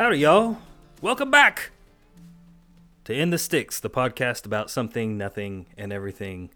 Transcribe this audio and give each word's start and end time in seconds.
Howdy, 0.00 0.20
y'all. 0.20 0.56
Welcome 1.02 1.30
back 1.30 1.72
to 3.04 3.12
In 3.12 3.28
the 3.28 3.36
Sticks, 3.36 3.78
the 3.78 3.90
podcast 3.90 4.46
about 4.46 4.70
something, 4.70 5.18
nothing, 5.18 5.66
and 5.76 5.92
everything 5.92 6.48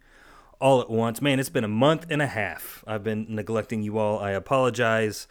all 0.62 0.80
at 0.80 0.88
once. 0.88 1.20
Man, 1.20 1.38
it's 1.38 1.50
been 1.50 1.62
a 1.62 1.68
month 1.68 2.06
and 2.08 2.22
a 2.22 2.26
half. 2.26 2.82
I've 2.86 3.04
been 3.04 3.26
neglecting 3.28 3.82
you 3.82 3.98
all. 3.98 4.18
I 4.18 4.30
apologize, 4.30 5.28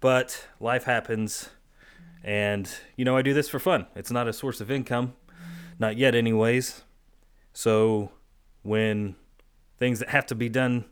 but 0.00 0.48
life 0.58 0.84
happens. 0.84 1.50
And, 2.24 2.74
you 2.96 3.04
know, 3.04 3.14
I 3.14 3.20
do 3.20 3.34
this 3.34 3.50
for 3.50 3.58
fun. 3.58 3.88
It's 3.94 4.10
not 4.10 4.26
a 4.26 4.32
source 4.32 4.62
of 4.62 4.70
income. 4.70 5.12
Not 5.78 5.98
yet, 5.98 6.14
anyways. 6.14 6.84
So, 7.52 8.10
when 8.62 9.16
things 9.76 9.98
that 9.98 10.08
have 10.08 10.24
to 10.28 10.34
be 10.34 10.48
done 10.48 10.86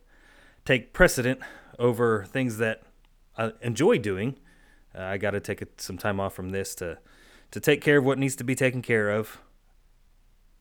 take 0.66 0.92
precedent 0.92 1.40
over 1.78 2.26
things 2.26 2.58
that 2.58 2.82
I 3.38 3.52
enjoy 3.62 3.96
doing, 3.96 4.36
uh, 4.98 5.02
I 5.04 5.18
got 5.18 5.30
to 5.30 5.40
take 5.40 5.62
some 5.76 5.96
time 5.96 6.18
off 6.18 6.34
from 6.34 6.50
this 6.50 6.74
to 6.76 6.98
to 7.50 7.60
take 7.60 7.80
care 7.80 7.98
of 7.98 8.04
what 8.04 8.18
needs 8.18 8.36
to 8.36 8.44
be 8.44 8.54
taken 8.54 8.82
care 8.82 9.10
of. 9.10 9.38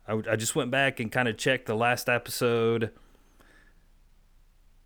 I, 0.07 0.21
I 0.31 0.35
just 0.37 0.55
went 0.55 0.71
back 0.71 0.99
and 1.01 1.11
kind 1.11 1.27
of 1.27 1.37
checked 1.37 1.65
the 1.65 1.75
last 1.75 2.07
episode 2.07 2.91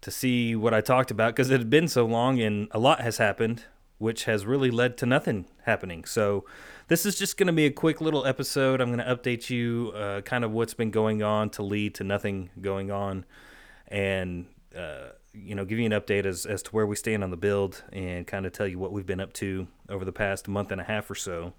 to 0.02 0.10
see 0.10 0.55
what 0.55 0.74
I 0.74 0.82
talked 0.82 1.12
about 1.12 1.36
because 1.36 1.52
it 1.52 1.60
had 1.60 1.70
been 1.70 1.88
so 1.88 2.05
long 2.05 2.40
and 2.40 2.68
a 2.72 2.80
lot 2.80 3.02
has 3.02 3.18
happened, 3.18 3.66
which 4.00 4.24
has 4.24 4.48
really 4.48 4.72
led 4.72 4.98
to 4.98 5.05
nothing 5.05 5.46
happening. 5.66 6.05
So, 6.05 6.46
this 6.88 7.05
is 7.05 7.18
just 7.18 7.38
going 7.38 7.48
to 7.48 7.54
be 7.54 7.66
a 7.66 7.72
quick 7.72 8.02
little 8.02 8.26
episode. 8.26 8.82
I'm 8.82 8.91
going 8.91 9.05
to 9.05 9.16
update 9.16 9.49
you 9.49 9.94
uh, 9.96 10.22
kind 10.22 10.44
of 10.44 10.52
what's 10.52 10.74
been 10.74 10.91
going 10.91 11.22
on 11.22 11.49
to 11.52 11.63
lead 11.63 11.96
to 11.96 12.04
nothing 12.04 12.49
going 12.60 12.90
on 12.91 13.26
and, 13.88 14.48
uh, 14.76 15.10
you 15.34 15.55
know, 15.55 15.65
give 15.65 15.79
you 15.79 15.85
an 15.85 15.91
update 15.91 16.26
as, 16.26 16.46
as 16.46 16.62
to 16.63 16.71
where 16.71 16.85
we 16.85 16.96
stand 16.96 17.24
on 17.24 17.32
the 17.32 17.37
build 17.37 17.84
and 17.91 18.27
kind 18.27 18.46
of 18.46 18.51
tell 18.51 18.68
you 18.68 18.79
what 18.79 18.91
we've 18.91 19.05
been 19.05 19.21
up 19.21 19.34
to 19.34 19.68
over 19.90 20.04
the 20.04 20.12
past 20.12 20.48
month 20.48 20.71
and 20.71 20.82
a 20.82 20.84
half 20.84 21.10
or 21.10 21.15
so. 21.15 21.54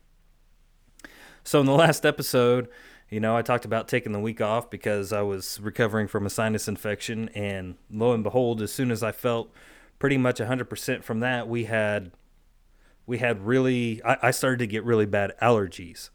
So, 1.44 1.60
in 1.60 1.66
the 1.66 1.72
last 1.72 2.06
episode, 2.06 2.68
you 3.08 3.20
know, 3.20 3.36
I 3.36 3.42
talked 3.42 3.64
about 3.64 3.88
taking 3.88 4.12
the 4.12 4.20
week 4.20 4.40
off 4.40 4.70
because 4.70 5.12
I 5.12 5.22
was 5.22 5.60
recovering 5.60 6.08
from 6.08 6.24
a 6.24 6.30
sinus 6.30 6.68
infection. 6.68 7.28
And 7.34 7.76
lo 7.90 8.12
and 8.12 8.22
behold, 8.22 8.62
as 8.62 8.72
soon 8.72 8.90
as 8.90 9.02
I 9.02 9.12
felt 9.12 9.52
pretty 9.98 10.16
much 10.16 10.38
100% 10.38 11.02
from 11.02 11.20
that, 11.20 11.48
we 11.48 11.64
had 11.64 12.12
we 13.04 13.18
had 13.18 13.44
really 13.46 14.02
I, 14.02 14.16
I, 14.22 14.30
started 14.30 14.60
to 14.60 14.66
get 14.66 14.84
really 14.84 15.06
bad 15.06 15.34
allergies 15.42 16.10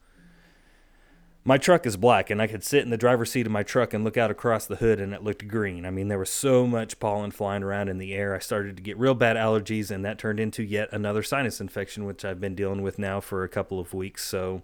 my 1.47 1.57
truck 1.57 1.85
is 1.85 1.95
black 1.95 2.29
and 2.29 2.41
i 2.41 2.45
could 2.45 2.61
sit 2.61 2.83
in 2.83 2.89
the 2.89 2.97
driver's 2.97 3.31
seat 3.31 3.45
of 3.45 3.51
my 3.53 3.63
truck 3.63 3.93
and 3.93 4.03
look 4.03 4.17
out 4.17 4.29
across 4.29 4.65
the 4.65 4.75
hood 4.75 4.99
and 4.99 5.13
it 5.13 5.23
looked 5.23 5.47
green. 5.47 5.85
I 5.85 5.91
mean 5.91 6.09
there 6.09 6.19
was 6.19 6.29
so 6.29 6.67
much 6.67 6.99
pollen 6.99 7.31
flying 7.31 7.63
around 7.63 7.87
in 7.87 7.99
the 7.99 8.13
air. 8.13 8.35
I 8.35 8.39
started 8.39 8.75
to 8.75 8.83
get 8.83 8.97
real 8.97 9.13
bad 9.13 9.37
allergies 9.37 9.89
and 9.89 10.03
that 10.03 10.19
turned 10.19 10.41
into 10.41 10.61
yet 10.61 10.89
another 10.91 11.23
sinus 11.23 11.61
infection 11.61 12.03
which 12.03 12.25
i've 12.25 12.41
been 12.41 12.53
dealing 12.53 12.81
with 12.81 12.99
now 12.99 13.21
for 13.21 13.45
a 13.45 13.49
couple 13.49 13.79
of 13.79 13.93
weeks. 13.93 14.25
So 14.25 14.61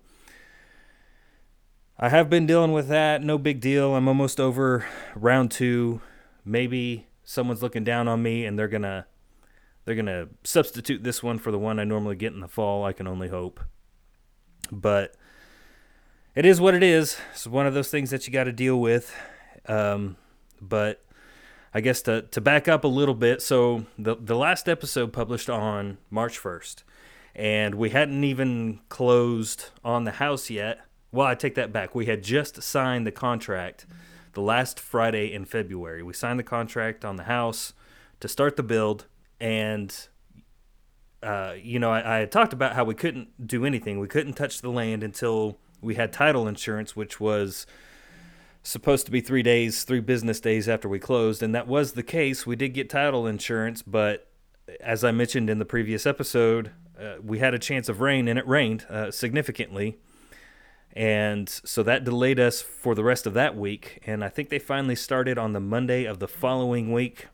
i 1.98 2.10
have 2.10 2.30
been 2.30 2.46
dealing 2.46 2.74
with 2.74 2.90
that. 2.90 3.24
No 3.24 3.38
big 3.38 3.62
deal. 3.62 3.96
I'm 3.96 4.10
almost 4.10 4.42
over 4.42 4.86
round 5.16 5.52
two. 5.52 6.02
Maybe 6.44 7.08
someone's 7.24 7.64
looking 7.64 7.86
down 7.86 8.10
on 8.10 8.22
me 8.22 8.46
and 8.46 8.60
they're 8.60 8.68
gonna 8.68 9.08
they're 9.86 9.96
to 9.96 10.28
substitute 10.44 11.02
this 11.02 11.24
one 11.24 11.40
for 11.40 11.52
the 11.52 11.60
one 11.60 11.80
I 11.80 11.86
normally 11.86 12.18
get 12.18 12.34
in 12.34 12.42
the 12.42 12.50
fall. 12.50 12.84
I 12.84 12.92
can 12.92 13.08
only 13.08 13.30
hope. 13.30 13.62
But 14.70 15.16
it 16.36 16.46
is 16.46 16.60
what 16.60 16.74
it 16.74 16.84
is. 16.84 17.18
It's 17.32 17.46
one 17.46 17.68
of 17.68 17.74
those 17.74 17.90
things 17.90 18.10
that 18.10 18.26
you 18.26 18.34
got 18.34 18.46
to 18.46 18.52
deal 18.52 18.80
with. 18.80 19.14
Um, 19.68 20.18
but 20.62 21.04
I 21.74 21.82
guess 21.82 22.02
to, 22.04 22.24
to 22.24 22.42
back 22.42 22.68
up 22.68 22.84
a 22.84 22.88
little 22.88 23.16
bit, 23.16 23.42
so 23.42 23.86
the, 23.98 24.16
the 24.16 24.36
last 24.36 24.68
episode 24.68 25.14
published 25.14 25.50
on 25.50 25.98
March 26.10 26.40
1st, 26.42 26.84
and 27.36 27.76
we 27.76 27.92
hadn't 27.92 28.24
even 28.24 28.80
closed 28.90 29.70
on 29.84 30.04
the 30.04 30.14
house 30.14 30.50
yet. 30.50 30.82
Well, 31.12 31.28
I 31.28 31.36
take 31.36 31.56
that 31.56 31.72
back. 31.72 31.94
We 31.94 32.08
had 32.08 32.24
just 32.24 32.62
signed 32.62 33.06
the 33.06 33.12
contract 33.12 33.86
the 34.34 34.42
last 34.42 34.80
Friday 34.80 35.32
in 35.32 35.46
February. 35.46 36.02
We 36.02 36.14
signed 36.14 36.40
the 36.40 36.44
contract 36.44 37.06
on 37.06 37.16
the 37.16 37.24
house 37.24 37.74
to 38.20 38.28
start 38.28 38.56
the 38.56 38.64
build 38.64 39.06
and 39.40 40.08
uh, 41.22 41.56
you 41.62 41.80
know, 41.80 41.90
I, 41.90 42.22
I, 42.22 42.26
talked 42.26 42.52
about 42.52 42.76
how 42.76 42.84
we 42.84 42.96
couldn't 42.96 43.48
do 43.48 43.66
anything. 43.66 43.98
We 43.98 44.10
couldn't 44.10 44.34
touch 44.34 44.60
the 44.60 44.70
land 44.70 45.04
until 45.04 45.58
we 45.84 45.96
had 45.96 46.12
title 46.12 46.48
insurance, 46.48 46.96
which 46.96 47.20
was 47.20 47.66
supposed 48.64 49.06
to 49.06 49.12
be 49.12 49.22
three 49.22 49.44
days, 49.44 49.84
three 49.84 50.00
business 50.00 50.40
days 50.40 50.70
after 50.70 50.88
we 50.88 51.00
closed, 51.00 51.44
and 51.44 51.54
that 51.54 51.68
was 51.68 51.94
the 51.94 52.04
case. 52.04 52.46
We 52.48 52.56
did 52.56 52.70
get 52.70 52.90
title 52.90 53.28
insurance, 53.28 53.82
but 53.82 54.30
as 54.80 55.04
I 55.04 55.12
mentioned 55.12 55.50
in 55.50 55.60
the 55.60 55.66
previous 55.66 56.06
episode, 56.06 56.72
uh, 57.00 57.16
we 57.22 57.40
had 57.40 57.54
a 57.54 57.60
chance 57.60 57.90
of 57.90 58.00
rain, 58.00 58.28
and 58.28 58.40
it 58.40 58.48
rained 58.48 58.86
uh, 58.90 59.12
significantly. 59.12 59.98
And 60.96 61.50
so 61.50 61.82
that 61.84 62.04
delayed 62.04 62.40
us 62.40 62.62
for 62.62 62.94
the 62.94 63.04
rest 63.04 63.26
of 63.26 63.34
that 63.34 63.58
week. 63.58 64.00
And 64.06 64.24
I 64.24 64.30
think 64.30 64.50
they 64.50 64.60
finally 64.60 64.96
started 64.96 65.40
on 65.40 65.54
the 65.54 65.60
Monday 65.60 66.06
of 66.06 66.20
the 66.20 66.28
following 66.28 66.94
week 66.94 67.28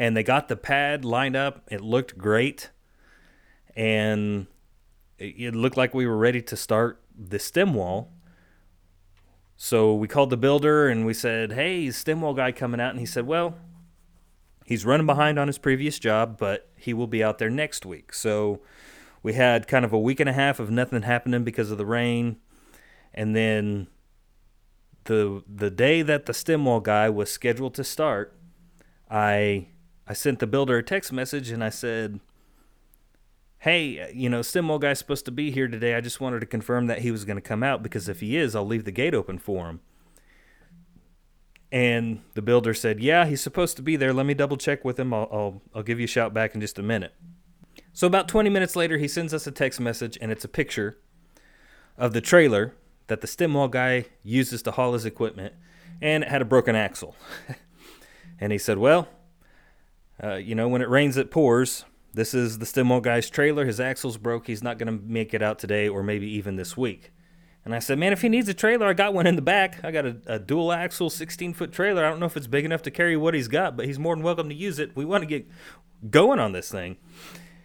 and 0.00 0.16
they 0.16 0.22
got 0.22 0.48
the 0.48 0.56
pad 0.56 1.04
lined 1.04 1.36
up. 1.36 1.62
It 1.70 1.82
looked 1.82 2.16
great, 2.16 2.70
and 3.76 4.46
it 5.20 5.54
looked 5.54 5.76
like 5.76 5.94
we 5.94 6.06
were 6.06 6.16
ready 6.16 6.42
to 6.42 6.56
start 6.56 7.00
the 7.16 7.38
stem 7.38 7.74
wall. 7.74 8.12
So 9.56 9.94
we 9.94 10.08
called 10.08 10.30
the 10.30 10.36
builder 10.36 10.88
and 10.88 11.06
we 11.06 11.14
said, 11.14 11.52
"Hey, 11.52 11.90
stem 11.90 12.22
wall 12.22 12.34
guy 12.34 12.50
coming 12.52 12.80
out," 12.80 12.90
and 12.90 13.00
he 13.00 13.06
said, 13.06 13.26
"Well." 13.26 13.58
He's 14.66 14.86
running 14.86 15.06
behind 15.06 15.36
on 15.36 15.48
his 15.48 15.58
previous 15.58 15.98
job, 15.98 16.38
but 16.38 16.68
he 16.76 16.94
will 16.94 17.08
be 17.08 17.24
out 17.24 17.38
there 17.38 17.50
next 17.50 17.84
week. 17.84 18.12
So 18.12 18.60
we 19.20 19.32
had 19.32 19.66
kind 19.66 19.84
of 19.84 19.92
a 19.92 19.98
week 19.98 20.20
and 20.20 20.28
a 20.28 20.32
half 20.32 20.60
of 20.60 20.70
nothing 20.70 21.02
happening 21.02 21.42
because 21.42 21.72
of 21.72 21.78
the 21.78 21.84
rain. 21.84 22.36
And 23.12 23.34
then 23.34 23.88
the 25.04 25.42
the 25.52 25.70
day 25.70 26.02
that 26.02 26.26
the 26.26 26.32
stem 26.32 26.64
wall 26.64 26.78
guy 26.78 27.10
was 27.10 27.32
scheduled 27.32 27.74
to 27.74 27.82
start, 27.82 28.38
I 29.10 29.66
I 30.06 30.12
sent 30.12 30.38
the 30.38 30.46
builder 30.46 30.78
a 30.78 30.84
text 30.84 31.12
message 31.12 31.50
and 31.50 31.64
I 31.64 31.70
said, 31.70 32.20
Hey, 33.60 34.10
you 34.14 34.30
know, 34.30 34.40
stem 34.40 34.68
wall 34.68 34.78
guy's 34.78 34.98
supposed 34.98 35.26
to 35.26 35.30
be 35.30 35.50
here 35.50 35.68
today. 35.68 35.94
I 35.94 36.00
just 36.00 36.18
wanted 36.18 36.40
to 36.40 36.46
confirm 36.46 36.86
that 36.86 37.00
he 37.00 37.10
was 37.10 37.26
going 37.26 37.36
to 37.36 37.42
come 37.42 37.62
out 37.62 37.82
because 37.82 38.08
if 38.08 38.20
he 38.20 38.34
is, 38.34 38.56
I'll 38.56 38.66
leave 38.66 38.86
the 38.86 38.90
gate 38.90 39.14
open 39.14 39.36
for 39.36 39.68
him. 39.68 39.80
And 41.70 42.22
the 42.32 42.40
builder 42.40 42.72
said, 42.72 43.00
Yeah, 43.00 43.26
he's 43.26 43.42
supposed 43.42 43.76
to 43.76 43.82
be 43.82 43.96
there. 43.96 44.14
Let 44.14 44.24
me 44.24 44.32
double 44.32 44.56
check 44.56 44.82
with 44.82 44.98
him. 44.98 45.12
I'll, 45.12 45.28
I'll, 45.30 45.62
I'll 45.74 45.82
give 45.82 46.00
you 46.00 46.04
a 46.04 46.08
shout 46.08 46.32
back 46.32 46.54
in 46.54 46.62
just 46.62 46.78
a 46.78 46.82
minute. 46.82 47.12
So, 47.92 48.06
about 48.06 48.28
20 48.28 48.48
minutes 48.48 48.76
later, 48.76 48.96
he 48.96 49.06
sends 49.06 49.34
us 49.34 49.46
a 49.46 49.52
text 49.52 49.78
message 49.78 50.16
and 50.22 50.32
it's 50.32 50.44
a 50.44 50.48
picture 50.48 50.96
of 51.98 52.14
the 52.14 52.22
trailer 52.22 52.74
that 53.08 53.20
the 53.20 53.26
stem 53.26 53.52
wall 53.52 53.68
guy 53.68 54.06
uses 54.22 54.62
to 54.62 54.70
haul 54.70 54.94
his 54.94 55.04
equipment 55.04 55.52
and 56.00 56.24
it 56.24 56.30
had 56.30 56.40
a 56.40 56.46
broken 56.46 56.74
axle. 56.74 57.14
and 58.40 58.52
he 58.52 58.58
said, 58.58 58.78
Well, 58.78 59.06
uh, 60.24 60.36
you 60.36 60.54
know, 60.54 60.66
when 60.66 60.80
it 60.80 60.88
rains, 60.88 61.18
it 61.18 61.30
pours. 61.30 61.84
This 62.12 62.34
is 62.34 62.58
the 62.58 62.66
stem 62.66 62.88
wall 62.88 63.00
guy's 63.00 63.30
trailer. 63.30 63.64
His 63.66 63.80
axle's 63.80 64.16
broke. 64.16 64.46
He's 64.46 64.62
not 64.62 64.78
going 64.78 64.86
to 64.86 65.04
make 65.04 65.32
it 65.32 65.42
out 65.42 65.58
today 65.58 65.88
or 65.88 66.02
maybe 66.02 66.26
even 66.28 66.56
this 66.56 66.76
week. 66.76 67.12
And 67.64 67.74
I 67.74 67.78
said, 67.78 67.98
man, 67.98 68.12
if 68.12 68.22
he 68.22 68.28
needs 68.28 68.48
a 68.48 68.54
trailer, 68.54 68.86
I 68.86 68.94
got 68.94 69.12
one 69.12 69.26
in 69.26 69.36
the 69.36 69.42
back. 69.42 69.84
I 69.84 69.90
got 69.90 70.06
a, 70.06 70.16
a 70.26 70.38
dual 70.38 70.72
axle, 70.72 71.10
16 71.10 71.52
foot 71.54 71.72
trailer. 71.72 72.04
I 72.04 72.08
don't 72.08 72.18
know 72.18 72.26
if 72.26 72.36
it's 72.36 72.46
big 72.46 72.64
enough 72.64 72.82
to 72.82 72.90
carry 72.90 73.16
what 73.16 73.34
he's 73.34 73.48
got, 73.48 73.76
but 73.76 73.86
he's 73.86 73.98
more 73.98 74.14
than 74.14 74.24
welcome 74.24 74.48
to 74.48 74.54
use 74.54 74.78
it. 74.78 74.96
We 74.96 75.04
want 75.04 75.22
to 75.22 75.26
get 75.26 75.46
going 76.10 76.38
on 76.38 76.52
this 76.52 76.70
thing. 76.70 76.96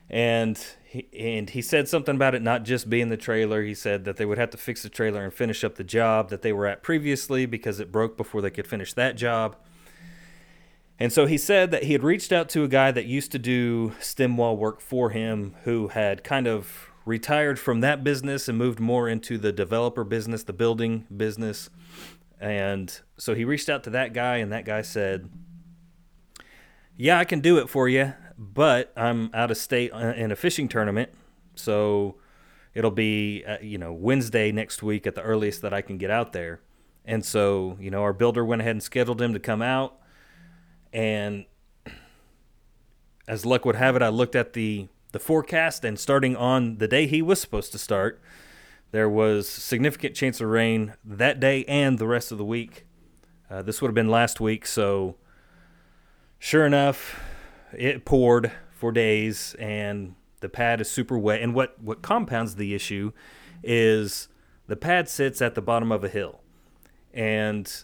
And 0.10 0.64
he, 0.86 1.08
and 1.18 1.50
he 1.50 1.62
said 1.62 1.88
something 1.88 2.16
about 2.16 2.36
it 2.36 2.42
not 2.42 2.64
just 2.64 2.90
being 2.90 3.10
the 3.10 3.18
trailer. 3.18 3.64
He 3.64 3.74
said 3.74 4.06
that 4.06 4.18
they 4.18 4.26
would 4.26 4.38
have 4.38 4.52
to 4.52 4.58
fix 4.58 4.84
the 4.84 4.90
trailer 4.90 5.24
and 5.24 5.34
finish 5.34 5.64
up 5.64 5.76
the 5.76 5.84
job 5.84 6.30
that 6.30 6.41
they 6.41 6.53
were 6.53 6.68
at 6.68 6.84
previously 6.84 7.46
because 7.46 7.80
it 7.80 7.91
broke 7.91 8.18
before 8.18 8.41
they 8.41 8.52
could 8.52 8.68
finish 8.68 8.94
that 8.94 9.16
job. 9.16 9.56
And 11.00 11.12
so 11.12 11.26
he 11.26 11.38
said 11.38 11.72
that 11.72 11.84
he 11.84 11.94
had 11.94 12.03
reached 12.03 12.32
out 12.32 12.47
to 12.50 12.64
a 12.64 12.68
guy 12.68 12.92
that 12.92 13.06
used 13.06 13.32
to 13.34 13.40
do 13.40 13.94
stem 14.00 14.38
wall 14.38 14.56
work 14.56 14.80
for 14.80 15.09
him 15.09 15.56
who 15.64 15.90
had 15.90 16.24
kind 16.24 16.47
of 16.47 16.90
retired 17.06 17.59
from 17.59 17.82
that 17.82 18.03
business 18.03 18.47
and 18.47 18.58
moved 18.58 18.80
more 18.80 19.09
into 19.09 19.38
the 19.38 19.52
developer 19.52 20.03
business, 20.03 20.44
the 20.44 20.53
building 20.53 21.06
business. 21.16 21.70
And 22.40 22.97
so 23.18 23.36
he 23.36 23.44
reached 23.44 23.70
out 23.70 23.84
to 23.86 23.90
that 23.92 24.14
guy, 24.14 24.38
and 24.38 24.52
that 24.52 24.66
guy 24.66 24.82
said, 24.82 25.30
Yeah, 26.96 27.20
I 27.20 27.26
can 27.26 27.41
do 27.41 27.58
it 27.58 27.70
for 27.70 27.90
you, 27.90 28.14
but 28.38 28.94
I'm 28.96 29.30
out 29.34 29.52
of 29.52 29.58
state 29.58 29.91
in 29.91 30.32
a 30.32 30.36
fishing 30.36 30.68
tournament. 30.68 31.12
So 31.56 32.16
it'll 32.74 32.91
be, 32.91 33.44
uh, 33.46 33.58
you 33.62 33.78
know, 33.78 33.94
Wednesday 33.94 34.52
next 34.52 34.82
week 34.82 35.06
at 35.06 35.16
the 35.16 35.22
earliest 35.22 35.62
that 35.62 35.74
I 35.74 35.82
can 35.82 35.98
get 35.98 36.09
out 36.09 36.34
there. 36.34 36.62
And 37.06 37.24
so, 37.24 37.78
you 37.80 37.91
know, 37.91 38.02
our 38.02 38.14
builder 38.14 38.44
went 38.44 38.62
ahead 38.62 38.72
and 38.72 38.84
scheduled 38.84 39.22
him 39.22 39.34
to 39.34 39.40
come 39.40 39.62
out 39.62 40.00
and 40.96 41.46
as 43.28 43.46
luck 43.46 43.66
would 43.66 43.76
have 43.76 43.97
it, 43.97 44.02
I 44.02 44.08
looked 44.08 44.36
at 44.36 44.53
the 44.53 44.88
the 45.12 45.20
forecast, 45.20 45.84
and 45.86 46.00
starting 46.00 46.36
on 46.36 46.78
the 46.78 46.88
day 46.88 47.06
he 47.06 47.22
was 47.22 47.40
supposed 47.40 47.72
to 47.74 47.78
start, 47.78 48.22
there 48.92 49.09
was 49.09 49.47
significant 49.47 50.16
chance 50.16 50.42
of 50.42 50.47
rain 50.47 50.94
that 51.03 51.40
day 51.40 51.66
and 51.66 52.00
the 52.00 52.08
rest 52.08 52.32
of 52.32 52.38
the 52.38 52.46
week. 52.46 52.86
Uh, 53.50 53.62
this 53.62 53.82
would 53.82 53.90
have 53.90 53.96
been 53.96 54.09
last 54.09 54.40
week, 54.40 54.66
so 54.66 55.16
sure 56.40 56.66
enough, 56.66 57.22
it 57.74 58.06
poured 58.06 58.52
for 58.72 58.91
days, 58.91 59.56
and 59.59 60.16
The 60.46 60.50
pad 60.50 60.80
is 60.80 60.91
super 60.91 61.18
wet, 61.18 61.41
and 61.41 61.56
what 61.56 61.82
what 61.82 62.03
compounds 62.03 62.56
the 62.56 62.76
issue 62.76 63.12
is 63.64 64.28
the 64.68 64.76
pad 64.76 65.09
sits 65.09 65.41
at 65.41 65.56
the 65.56 65.62
bottom 65.62 65.91
of 65.91 66.03
a 66.03 66.08
hill, 66.09 66.41
and 67.14 67.84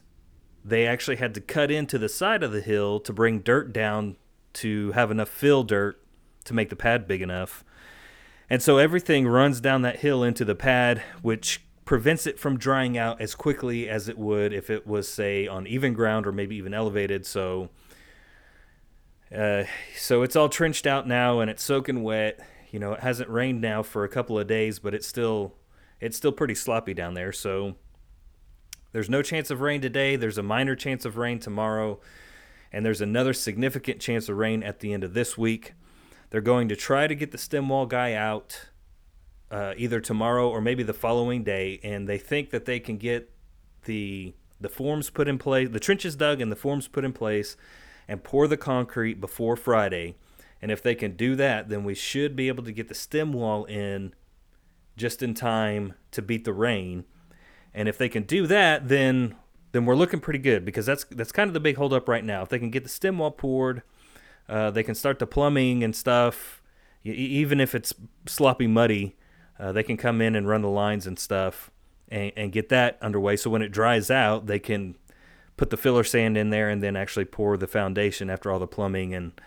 they 0.64 0.86
actually 0.86 1.18
had 1.18 1.34
to 1.34 1.42
cut 1.42 1.72
into 1.72 1.98
the 1.98 2.10
side 2.10 2.44
of 2.44 2.52
the 2.52 2.62
hill 2.62 3.00
to 3.00 3.14
bring 3.14 3.40
dirt 3.40 3.74
down 3.74 4.18
to 4.54 4.92
have 4.92 5.12
enough 5.12 5.30
fill 5.30 5.64
dirt 5.64 6.02
to 6.46 6.54
make 6.54 6.70
the 6.70 6.76
pad 6.76 7.08
big 7.08 7.22
enough. 7.22 7.64
And 8.50 8.62
so 8.62 8.78
everything 8.78 9.28
runs 9.28 9.62
down 9.62 9.82
that 9.84 10.00
hill 10.00 10.24
into 10.24 10.44
the 10.44 10.56
pad, 10.56 11.02
which 11.22 11.64
prevents 11.86 12.28
it 12.28 12.38
from 12.40 12.58
drying 12.58 12.98
out 12.98 13.22
as 13.22 13.34
quickly 13.34 13.90
as 13.90 14.08
it 14.08 14.18
would 14.18 14.54
if 14.54 14.70
it 14.70 14.86
was, 14.86 15.08
say, 15.08 15.48
on 15.48 15.66
even 15.68 15.94
ground 15.94 16.28
or 16.28 16.32
maybe 16.32 16.56
even 16.58 16.74
elevated. 16.74 17.26
So, 17.26 17.70
uh, 19.36 19.64
so 19.98 20.22
it's 20.22 20.36
all 20.36 20.50
trenched 20.50 20.86
out 20.86 21.08
now 21.08 21.40
and 21.40 21.50
it's 21.50 21.64
soaking 21.64 22.04
wet. 22.04 22.40
You 22.72 22.80
know, 22.80 22.94
it 22.94 23.00
hasn't 23.00 23.30
rained 23.30 23.62
now 23.62 23.84
for 23.84 24.04
a 24.04 24.10
couple 24.10 24.38
of 24.38 24.48
days, 24.48 24.80
but 24.80 24.94
it's 24.94 25.08
still 25.08 25.56
it's 26.00 26.18
still 26.18 26.32
pretty 26.32 26.56
sloppy 26.56 26.94
down 26.94 27.14
there. 27.14 27.32
So 27.32 27.76
there's 28.92 29.10
no 29.10 29.22
chance 29.22 29.50
of 29.50 29.62
rain 29.62 29.82
today. 29.82 30.16
There's 30.16 30.38
a 30.38 30.44
minor 30.44 30.76
chance 30.76 31.06
of 31.06 31.18
rain 31.18 31.40
tomorrow, 31.40 32.00
and 32.72 32.86
there's 32.86 33.02
another 33.02 33.34
significant 33.34 34.00
chance 34.00 34.28
of 34.30 34.38
rain 34.38 34.64
at 34.64 34.80
the 34.80 34.94
end 34.94 35.04
of 35.04 35.14
this 35.14 35.38
week. 35.38 35.74
They're 36.30 36.42
going 36.42 36.70
to 36.70 36.76
try 36.76 37.08
to 37.08 37.16
get 37.16 37.32
the 37.32 37.38
stem 37.38 37.70
wall 37.70 37.86
guy 37.86 38.14
out 38.14 38.70
uh, 39.50 39.74
either 39.78 40.00
tomorrow 40.00 40.50
or 40.50 40.62
maybe 40.62 40.84
the 40.84 40.94
following 40.94 41.44
day, 41.44 41.80
and 41.84 42.08
they 42.08 42.18
think 42.18 42.52
that 42.52 42.66
they 42.66 42.80
can 42.80 42.98
get 42.98 43.32
the 43.86 44.34
the 44.60 44.70
forms 44.70 45.10
put 45.10 45.28
in 45.28 45.40
place, 45.40 45.70
the 45.72 45.80
trenches 45.80 46.16
dug 46.16 46.40
and 46.40 46.52
the 46.52 46.56
forms 46.56 46.88
put 46.88 47.04
in 47.04 47.12
place, 47.12 47.58
and 48.08 48.24
pour 48.24 48.48
the 48.48 48.58
concrete 48.58 49.20
before 49.20 49.56
Friday. 49.56 50.16
And 50.62 50.70
if 50.70 50.84
they 50.84 50.94
can 50.94 51.16
do 51.16 51.36
that, 51.36 51.70
then 51.70 51.84
we 51.84 51.96
should 51.96 52.36
be 52.36 52.48
able 52.48 52.64
to 52.66 52.72
get 52.72 52.88
the 52.88 52.94
stem 52.94 53.34
wall 53.34 53.66
in 53.66 54.14
just 54.96 55.24
in 55.24 55.34
time 55.34 55.96
to 56.12 56.22
beat 56.22 56.46
the 56.46 56.54
rain. 56.54 57.06
And 57.74 57.88
if 57.88 57.98
they 57.98 58.10
can 58.10 58.24
do 58.24 58.48
that, 58.48 58.88
then 58.88 59.36
then 59.72 59.86
we're 59.86 59.96
looking 59.96 60.20
pretty 60.20 60.40
good 60.40 60.66
because 60.66 60.86
that's 60.86 61.06
that's 61.06 61.32
kind 61.32 61.48
of 61.48 61.54
the 61.54 61.60
big 61.60 61.78
holdup 61.78 62.08
right 62.08 62.24
now. 62.24 62.42
If 62.42 62.50
they 62.50 62.60
can 62.60 62.72
get 62.72 62.84
the 62.84 62.90
stem 62.90 63.18
wall 63.18 63.32
poured, 63.32 63.84
uh, 64.50 64.72
they 64.72 64.84
can 64.84 64.96
start 64.96 65.20
the 65.20 65.28
plumbing 65.28 65.84
and 65.84 65.96
stuff. 65.96 66.62
even 67.04 67.60
if 67.60 67.74
it's 67.74 67.94
sloppy, 68.28 68.68
muddy, 68.68 69.16
uh, 69.60 69.72
they 69.72 69.84
can 69.84 69.98
come 69.98 70.22
in 70.22 70.36
and 70.36 70.48
run 70.48 70.62
the 70.62 70.70
lines 70.70 71.08
and 71.08 71.18
stuff 71.18 71.72
and, 72.10 72.32
and 72.36 72.52
get 72.52 72.70
that 72.70 72.98
underway. 73.02 73.38
So 73.38 73.50
when 73.50 73.62
it 73.62 73.72
dries 73.72 74.12
out, 74.12 74.46
they 74.46 74.60
can 74.60 74.96
put 75.58 75.70
the 75.70 75.78
filler 75.78 76.04
sand 76.04 76.38
in 76.38 76.50
there 76.50 76.70
and 76.70 76.84
then 76.84 76.96
actually 76.96 77.26
pour 77.26 77.58
the 77.58 77.68
foundation 77.68 78.30
after 78.30 78.52
all 78.52 78.60
the 78.60 78.68
plumbing 78.68 79.14
and 79.14 79.40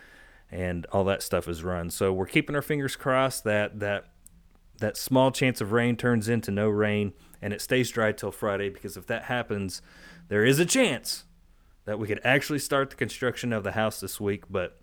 and 0.51 0.85
all 0.87 1.03
that 1.03 1.21
stuff 1.21 1.47
is 1.47 1.63
run. 1.63 1.89
So 1.89 2.13
we're 2.13 2.27
keeping 2.27 2.55
our 2.55 2.61
fingers 2.61 2.95
crossed 2.95 3.43
that 3.43 3.79
that 3.79 4.05
that 4.79 4.97
small 4.97 5.31
chance 5.31 5.61
of 5.61 5.71
rain 5.71 5.95
turns 5.95 6.27
into 6.27 6.51
no 6.51 6.69
rain 6.69 7.13
and 7.41 7.53
it 7.53 7.61
stays 7.61 7.91
dry 7.91 8.11
till 8.11 8.31
Friday 8.31 8.69
because 8.69 8.97
if 8.97 9.07
that 9.07 9.23
happens, 9.23 9.81
there 10.27 10.45
is 10.45 10.59
a 10.59 10.65
chance 10.65 11.25
that 11.85 11.99
we 11.99 12.07
could 12.07 12.21
actually 12.23 12.59
start 12.59 12.89
the 12.89 12.95
construction 12.95 13.53
of 13.53 13.63
the 13.63 13.73
house 13.73 13.99
this 13.99 14.19
week. 14.19 14.43
But 14.49 14.77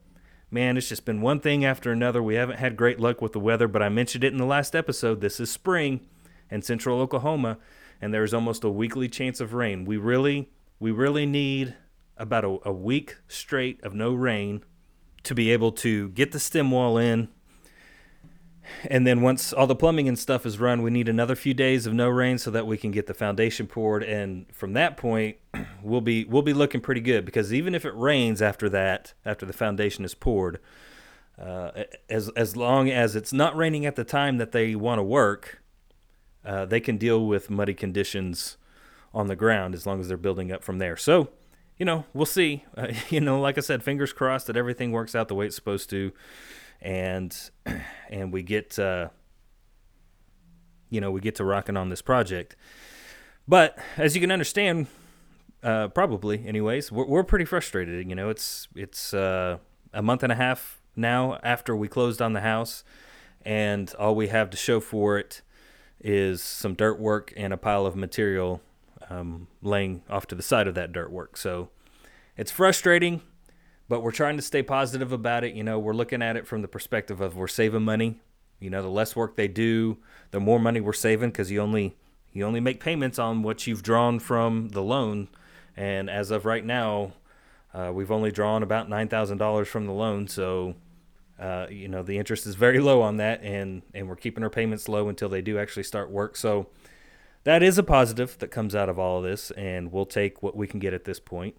man, 0.51 0.77
it's 0.77 0.89
just 0.89 1.05
been 1.05 1.21
one 1.21 1.41
thing 1.41 1.65
after 1.65 1.91
another. 1.91 2.23
We 2.23 2.37
haven't 2.37 2.59
had 2.59 2.77
great 2.77 3.01
luck 3.01 3.21
with 3.21 3.33
the 3.33 3.41
weather, 3.41 3.69
but 3.69 3.83
I 3.83 3.89
mentioned 3.89 4.25
it 4.25 4.33
in 4.33 4.39
the 4.39 4.47
last 4.47 4.77
episode. 4.77 5.21
This 5.21 5.41
is 5.41 5.51
spring 5.51 6.07
in 6.51 6.63
central 6.63 7.01
Oklahoma, 7.01 7.59
and 8.01 8.15
there's 8.15 8.35
almost 8.35 8.63
a 8.63 8.71
weekly 8.71 9.09
chance 9.09 9.41
of 9.41 9.55
rain. 9.55 9.85
We 9.85 9.97
really, 9.97 10.51
we 10.79 10.91
really 10.91 11.27
need 11.27 11.75
about 12.17 12.45
a, 12.45 12.59
a 12.65 12.73
week 12.73 13.17
straight 13.27 13.83
of 13.83 13.95
no 13.95 14.13
rain 14.15 14.63
to 15.25 15.35
be 15.35 15.51
able 15.51 15.73
to 15.73 16.11
get 16.11 16.33
the 16.33 16.41
stem 16.41 16.71
wall 16.71 16.99
in 16.99 17.29
and 18.91 19.07
then 19.07 19.23
once 19.23 19.53
all 19.53 19.67
the 19.67 19.75
plumbing 19.75 20.09
and 20.09 20.19
stuff 20.19 20.45
is 20.45 20.59
run, 20.59 20.83
we 20.83 20.91
need 20.91 21.09
another 21.09 21.35
few 21.35 21.55
days 21.55 21.87
of 21.87 21.95
no 21.95 22.09
rain 22.09 22.39
so 22.39 22.51
that 22.51 22.67
we 22.67 22.77
can 22.77 22.91
get 22.91 23.07
the 23.07 23.15
foundation 23.15 23.67
poured. 23.67 24.03
And 24.03 24.47
from 24.53 24.73
that 24.75 24.97
point, 24.97 25.37
we'll 25.83 26.01
be 26.01 26.25
we'll 26.25 26.43
be 26.43 26.53
looking 26.53 26.81
pretty 26.81 27.01
good 27.01 27.25
because 27.25 27.53
even 27.53 27.75
if 27.75 27.85
it 27.85 27.95
rains 27.95 28.43
after 28.43 28.69
that, 28.71 29.15
after 29.25 29.47
the 29.47 29.53
foundation 29.53 30.05
is 30.05 30.15
poured, 30.15 30.61
uh, 31.41 31.85
as 32.09 32.29
as 32.31 32.57
long 32.57 32.91
as 32.91 33.17
it's 33.17 33.33
not 33.33 33.57
raining 33.57 33.87
at 33.87 33.97
the 33.97 34.05
time 34.05 34.39
that 34.39 34.53
they 34.53 34.75
want 34.75 34.99
to 34.99 35.03
work, 35.03 35.63
uh, 36.45 36.65
they 36.65 36.81
can 36.81 36.97
deal 36.97 37.27
with 37.27 37.51
muddy 37.51 37.75
conditions 37.75 38.57
on 39.15 39.27
the 39.27 39.37
ground 39.37 39.75
as 39.75 39.87
long 39.87 40.01
as 40.01 40.09
they're 40.09 40.17
building 40.17 40.51
up 40.51 40.63
from 40.63 40.79
there. 40.79 40.97
So, 40.97 41.29
you 41.77 41.85
know, 41.85 42.05
we'll 42.15 42.27
see. 42.27 42.65
Uh, 42.77 42.89
you 43.11 43.21
know, 43.21 43.41
like 43.41 43.59
I 43.59 43.61
said, 43.61 43.83
fingers 43.83 44.13
crossed 44.13 44.47
that 44.47 44.57
everything 44.57 44.93
works 44.93 45.15
out 45.15 45.29
the 45.29 45.35
way 45.35 45.47
it's 45.47 45.57
supposed 45.57 45.91
to 45.91 46.13
and 46.83 47.51
and 48.11 48.33
we 48.33 48.43
get 48.43 48.79
uh, 48.79 49.09
you 50.91 51.01
know 51.01 51.11
we 51.11 51.21
get 51.21 51.37
to 51.37 51.45
rocking 51.45 51.77
on 51.77 51.89
this 51.89 52.03
project. 52.03 52.57
But 53.49 53.79
as 53.97 54.15
you 54.15 54.21
can 54.21 54.31
understand, 54.31 54.87
uh, 55.63 55.89
probably 55.89 56.47
anyways, 56.47 56.93
we're, 56.93 57.07
we're 57.07 57.25
pretty 57.25 57.45
frustrated. 57.45 58.09
You 58.09 58.15
know, 58.15 58.29
it's 58.29 58.69
it's 58.77 59.15
uh, 59.15 59.59
a 59.95 60.03
month 60.03 60.23
and 60.23 60.33
a 60.33 60.37
half 60.37 60.83
now 60.95 61.39
after 61.43 61.75
we 61.75 61.89
closed 61.89 62.21
on 62.21 62.35
the 62.35 62.41
house, 62.43 62.85
and 63.45 63.93
all 63.99 64.15
we 64.15 64.29
have 64.29 64.51
to 64.51 64.57
show 64.57 64.81
for 64.81 65.19
it 65.19 65.43
is 66.01 66.43
some 66.43 66.75
dirt 66.75 66.99
work 66.99 67.33
and 67.37 67.53
a 67.53 67.57
pile 67.57 67.87
of 67.87 67.95
material 67.95 68.61
um, 69.09 69.47
laying 69.63 70.03
off 70.11 70.27
to 70.27 70.35
the 70.35 70.43
side 70.43 70.67
of 70.67 70.75
that 70.75 70.93
dirt 70.93 71.13
work. 71.13 71.37
So 71.37 71.71
it's 72.37 72.51
frustrating 72.51 73.23
but 73.93 74.03
we're 74.03 74.11
trying 74.11 74.37
to 74.37 74.43
stay 74.43 74.63
positive 74.63 75.13
about 75.13 75.45
it. 75.45 75.55
You 75.55 75.63
know, 75.63 75.79
we're 75.79 75.93
looking 75.93 76.23
at 76.23 76.35
it 76.35 76.47
from 76.47 76.63
the 76.63 76.67
perspective 76.67 77.21
of 77.21 77.37
we're 77.37 77.47
saving 77.47 77.83
money. 77.83 78.23
You 78.59 78.71
know, 78.71 78.81
the 78.81 78.89
less 78.89 79.15
work 79.15 79.37
they 79.37 79.49
do, 79.49 79.99
the 80.31 80.41
more 80.41 80.59
money 80.59 80.81
we're 80.81 80.95
saving 80.95 81.29
because 81.29 81.51
you 81.51 81.61
only 81.61 81.95
you 82.33 82.47
only 82.47 82.59
make 82.61 82.81
payments 82.81 83.19
on 83.19 83.43
what 83.43 83.67
you've 83.67 83.83
drawn 83.83 84.19
from 84.19 84.71
the 84.71 84.81
loan. 84.81 85.29
And 85.77 86.09
as 86.09 86.31
of 86.31 86.47
right 86.47 86.65
now, 86.65 87.13
uh, 87.75 87.91
we've 87.93 88.11
only 88.11 88.33
drawn 88.33 88.63
about 88.63 88.89
nine 88.89 89.09
thousand 89.09 89.37
dollars 89.37 89.69
from 89.69 89.85
the 89.85 89.93
loan, 89.93 90.27
so 90.27 90.75
uh, 91.39 91.67
you 91.69 91.87
know 91.87 92.03
the 92.03 92.17
interest 92.17 92.47
is 92.47 92.55
very 92.55 92.81
low 92.89 93.03
on 93.03 93.19
that, 93.19 93.43
and 93.43 93.83
and 93.93 94.09
we're 94.09 94.17
keeping 94.17 94.43
our 94.43 94.49
payments 94.49 94.89
low 94.89 95.11
until 95.11 95.29
they 95.29 95.43
do 95.43 95.59
actually 95.59 95.83
start 95.83 96.11
work. 96.11 96.35
So 96.37 96.69
that 97.45 97.63
is 97.63 97.77
a 97.77 97.83
positive 97.83 98.39
that 98.39 98.51
comes 98.51 98.75
out 98.75 98.89
of 98.89 98.99
all 98.99 99.19
of 99.19 99.25
this, 99.25 99.51
and 99.51 99.93
we'll 99.93 100.07
take 100.07 100.43
what 100.43 100.57
we 100.57 100.67
can 100.67 100.81
get 100.81 100.95
at 100.95 101.05
this 101.05 101.21
point 101.21 101.57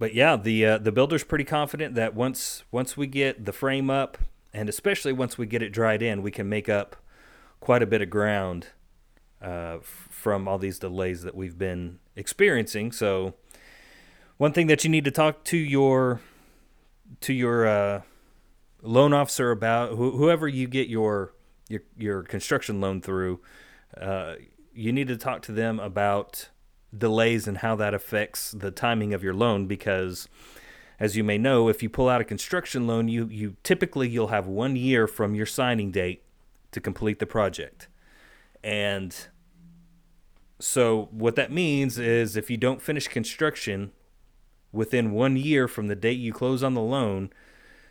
but 0.00 0.14
yeah, 0.14 0.34
the 0.34 0.64
uh, 0.64 0.78
the 0.78 0.90
builder's 0.90 1.24
pretty 1.24 1.44
confident 1.44 1.94
that 1.94 2.14
once 2.14 2.64
once 2.72 2.96
we 2.96 3.06
get 3.06 3.44
the 3.44 3.52
frame 3.52 3.90
up, 3.90 4.16
and 4.50 4.66
especially 4.66 5.12
once 5.12 5.36
we 5.36 5.44
get 5.44 5.62
it 5.62 5.70
dried 5.70 6.00
in, 6.00 6.22
we 6.22 6.30
can 6.30 6.48
make 6.48 6.70
up 6.70 6.96
quite 7.60 7.82
a 7.82 7.86
bit 7.86 8.00
of 8.00 8.08
ground 8.08 8.68
uh, 9.42 9.76
from 9.82 10.48
all 10.48 10.56
these 10.56 10.78
delays 10.78 11.20
that 11.22 11.34
we've 11.34 11.58
been 11.58 11.98
experiencing. 12.16 12.92
So, 12.92 13.34
one 14.38 14.54
thing 14.54 14.68
that 14.68 14.84
you 14.84 14.90
need 14.90 15.04
to 15.04 15.10
talk 15.10 15.44
to 15.44 15.58
your 15.58 16.22
to 17.20 17.34
your 17.34 17.66
uh, 17.66 18.00
loan 18.80 19.12
officer 19.12 19.50
about, 19.50 19.90
wh- 19.90 20.16
whoever 20.16 20.48
you 20.48 20.66
get 20.66 20.88
your 20.88 21.34
your 21.68 21.82
your 21.98 22.22
construction 22.22 22.80
loan 22.80 23.02
through, 23.02 23.40
uh, 24.00 24.36
you 24.72 24.92
need 24.92 25.08
to 25.08 25.18
talk 25.18 25.42
to 25.42 25.52
them 25.52 25.78
about 25.78 26.48
delays 26.96 27.46
and 27.46 27.58
how 27.58 27.76
that 27.76 27.94
affects 27.94 28.50
the 28.52 28.70
timing 28.70 29.14
of 29.14 29.22
your 29.22 29.34
loan 29.34 29.66
because 29.66 30.28
as 30.98 31.16
you 31.16 31.22
may 31.22 31.38
know 31.38 31.68
if 31.68 31.82
you 31.82 31.88
pull 31.88 32.08
out 32.08 32.20
a 32.20 32.24
construction 32.24 32.86
loan 32.86 33.08
you 33.08 33.26
you 33.26 33.56
typically 33.62 34.08
you'll 34.08 34.28
have 34.28 34.46
1 34.46 34.74
year 34.76 35.06
from 35.06 35.34
your 35.34 35.46
signing 35.46 35.90
date 35.90 36.22
to 36.72 36.80
complete 36.80 37.18
the 37.18 37.26
project. 37.26 37.88
And 38.62 39.16
so 40.58 41.08
what 41.12 41.36
that 41.36 41.50
means 41.50 41.98
is 41.98 42.36
if 42.36 42.50
you 42.50 42.56
don't 42.56 42.82
finish 42.82 43.08
construction 43.08 43.92
within 44.72 45.12
1 45.12 45.36
year 45.36 45.68
from 45.68 45.86
the 45.86 45.96
date 45.96 46.18
you 46.18 46.32
close 46.32 46.62
on 46.62 46.74
the 46.74 46.82
loan 46.82 47.30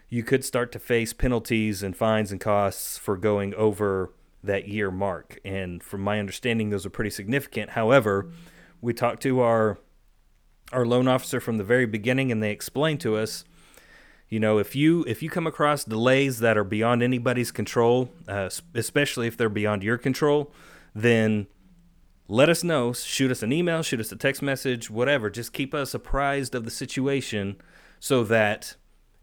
you 0.10 0.24
could 0.24 0.44
start 0.44 0.72
to 0.72 0.80
face 0.80 1.14
penalties 1.14 1.84
and 1.84 1.96
fines 1.96 2.32
and 2.32 2.42
costs 2.42 2.98
for 2.98 3.16
going 3.16 3.54
over 3.54 4.12
that 4.44 4.68
year 4.68 4.90
mark. 4.90 5.40
And 5.46 5.84
from 5.84 6.02
my 6.02 6.20
understanding 6.20 6.70
those 6.70 6.86
are 6.86 6.90
pretty 6.90 7.12
significant. 7.12 7.72
However 7.72 8.24
mm-hmm 8.24 8.56
we 8.82 8.94
talked 8.94 9.22
to 9.24 9.40
our 9.40 9.78
our 10.72 10.86
loan 10.86 11.08
officer 11.08 11.40
from 11.40 11.58
the 11.58 11.64
very 11.64 11.86
beginning 11.86 12.32
and 12.32 12.44
they 12.44 12.52
explained 12.52 13.00
to 13.02 13.16
us 13.16 13.44
you 14.28 14.40
know 14.40 14.60
if 14.60 14.76
you 14.76 15.04
if 15.08 15.24
you 15.24 15.30
come 15.30 15.48
across 15.48 15.84
delays 15.84 16.40
that 16.40 16.58
are 16.58 16.64
beyond 16.64 17.02
anybody's 17.02 17.52
control 17.52 18.12
uh, 18.28 18.50
especially 18.76 19.28
if 19.28 19.36
they're 19.36 19.50
beyond 19.50 19.84
your 19.84 19.98
control 19.98 20.54
then 20.94 21.48
let 22.32 22.48
us 22.48 22.64
know. 22.64 22.94
Shoot 22.94 23.32
us 23.32 23.42
an 23.42 23.52
email 23.52 23.82
shoot 23.82 24.00
us 24.00 24.12
a 24.12 24.16
text 24.16 24.42
message 24.42 24.90
whatever. 24.90 25.30
Just 25.30 25.52
keep 25.52 25.74
us 25.74 25.94
apprised 25.94 26.56
of 26.56 26.64
the 26.64 26.72
situation 26.72 27.58
so 28.00 28.24
that 28.24 28.76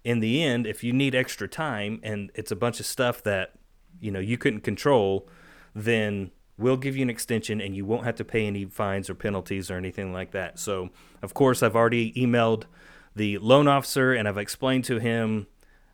in 0.05 0.21
the 0.21 0.43
end 0.43 0.67
if 0.67 0.85
you 0.85 0.93
need 0.93 1.15
extra 1.15 1.49
time 1.49 2.01
and 2.03 2.31
it's 2.35 2.51
a 2.51 2.57
bunch 2.57 2.81
of 2.81 2.87
stuff 2.87 3.23
that 3.23 3.55
you 4.01 4.11
know 4.11 4.19
you 4.19 4.37
couldn't 4.37 4.61
control 4.61 5.29
then 5.75 6.31
we'll 6.59 6.77
give 6.77 6.97
you 6.97 7.03
an 7.03 7.11
extension 7.11 7.61
and 7.61 7.77
you 7.77 7.85
won't 7.85 8.05
have 8.05 8.17
to 8.17 8.25
pay 8.25 8.47
any 8.47 8.65
fines 8.65 9.11
or 9.11 9.15
penalties 9.15 9.71
or 9.71 9.77
anything 9.77 10.13
like 10.13 10.31
that. 10.33 10.59
So, 10.59 10.91
of 11.23 11.35
course, 11.35 11.63
I've 11.63 11.77
already 11.77 12.13
emailed 12.13 12.65
the 13.15 13.39
loan 13.39 13.69
officer 13.69 14.13
and 14.13 14.27
I've 14.27 14.39
explained 14.39 14.85
to 14.85 14.99
him 14.99 15.47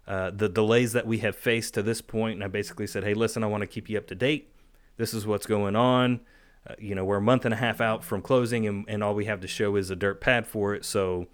uh, 0.07 0.31
the 0.31 0.49
delays 0.49 0.92
that 0.92 1.07
we 1.07 1.19
have 1.19 1.37
faced 1.37 1.75
to 1.75 1.83
this 1.83 2.00
point. 2.00 2.35
and 2.35 2.45
I 2.45 2.49
basically 2.49 2.87
said, 2.87 3.04
"Hey, 3.04 3.14
listen, 3.14 3.45
I 3.45 3.47
want 3.47 3.62
to 3.62 3.66
keep 3.66 3.88
you 3.88 3.99
up 3.99 4.07
to 4.09 4.14
date. 4.14 4.52
This 4.97 5.14
is 5.14 5.26
what's 5.26 5.47
going 5.47 5.76
on. 5.76 6.21
Uh, 6.66 6.75
you 6.78 6.95
know, 6.95 7.04
we're 7.04 7.16
a 7.16 7.23
month 7.23 7.45
and 7.45 7.54
a 7.54 7.57
half 7.57 7.81
out 7.81 8.04
from 8.04 8.23
closing, 8.23 8.66
and, 8.66 8.85
and 8.88 9.02
all 9.02 9.14
we 9.14 9.25
have 9.25 9.40
to 9.40 9.49
show 9.49 9.76
is 9.76 9.90
a 9.90 9.97
dirt 9.97 10.21
pad 10.21 10.47
for 10.47 10.75
it. 10.75 10.85
So, 10.85 11.26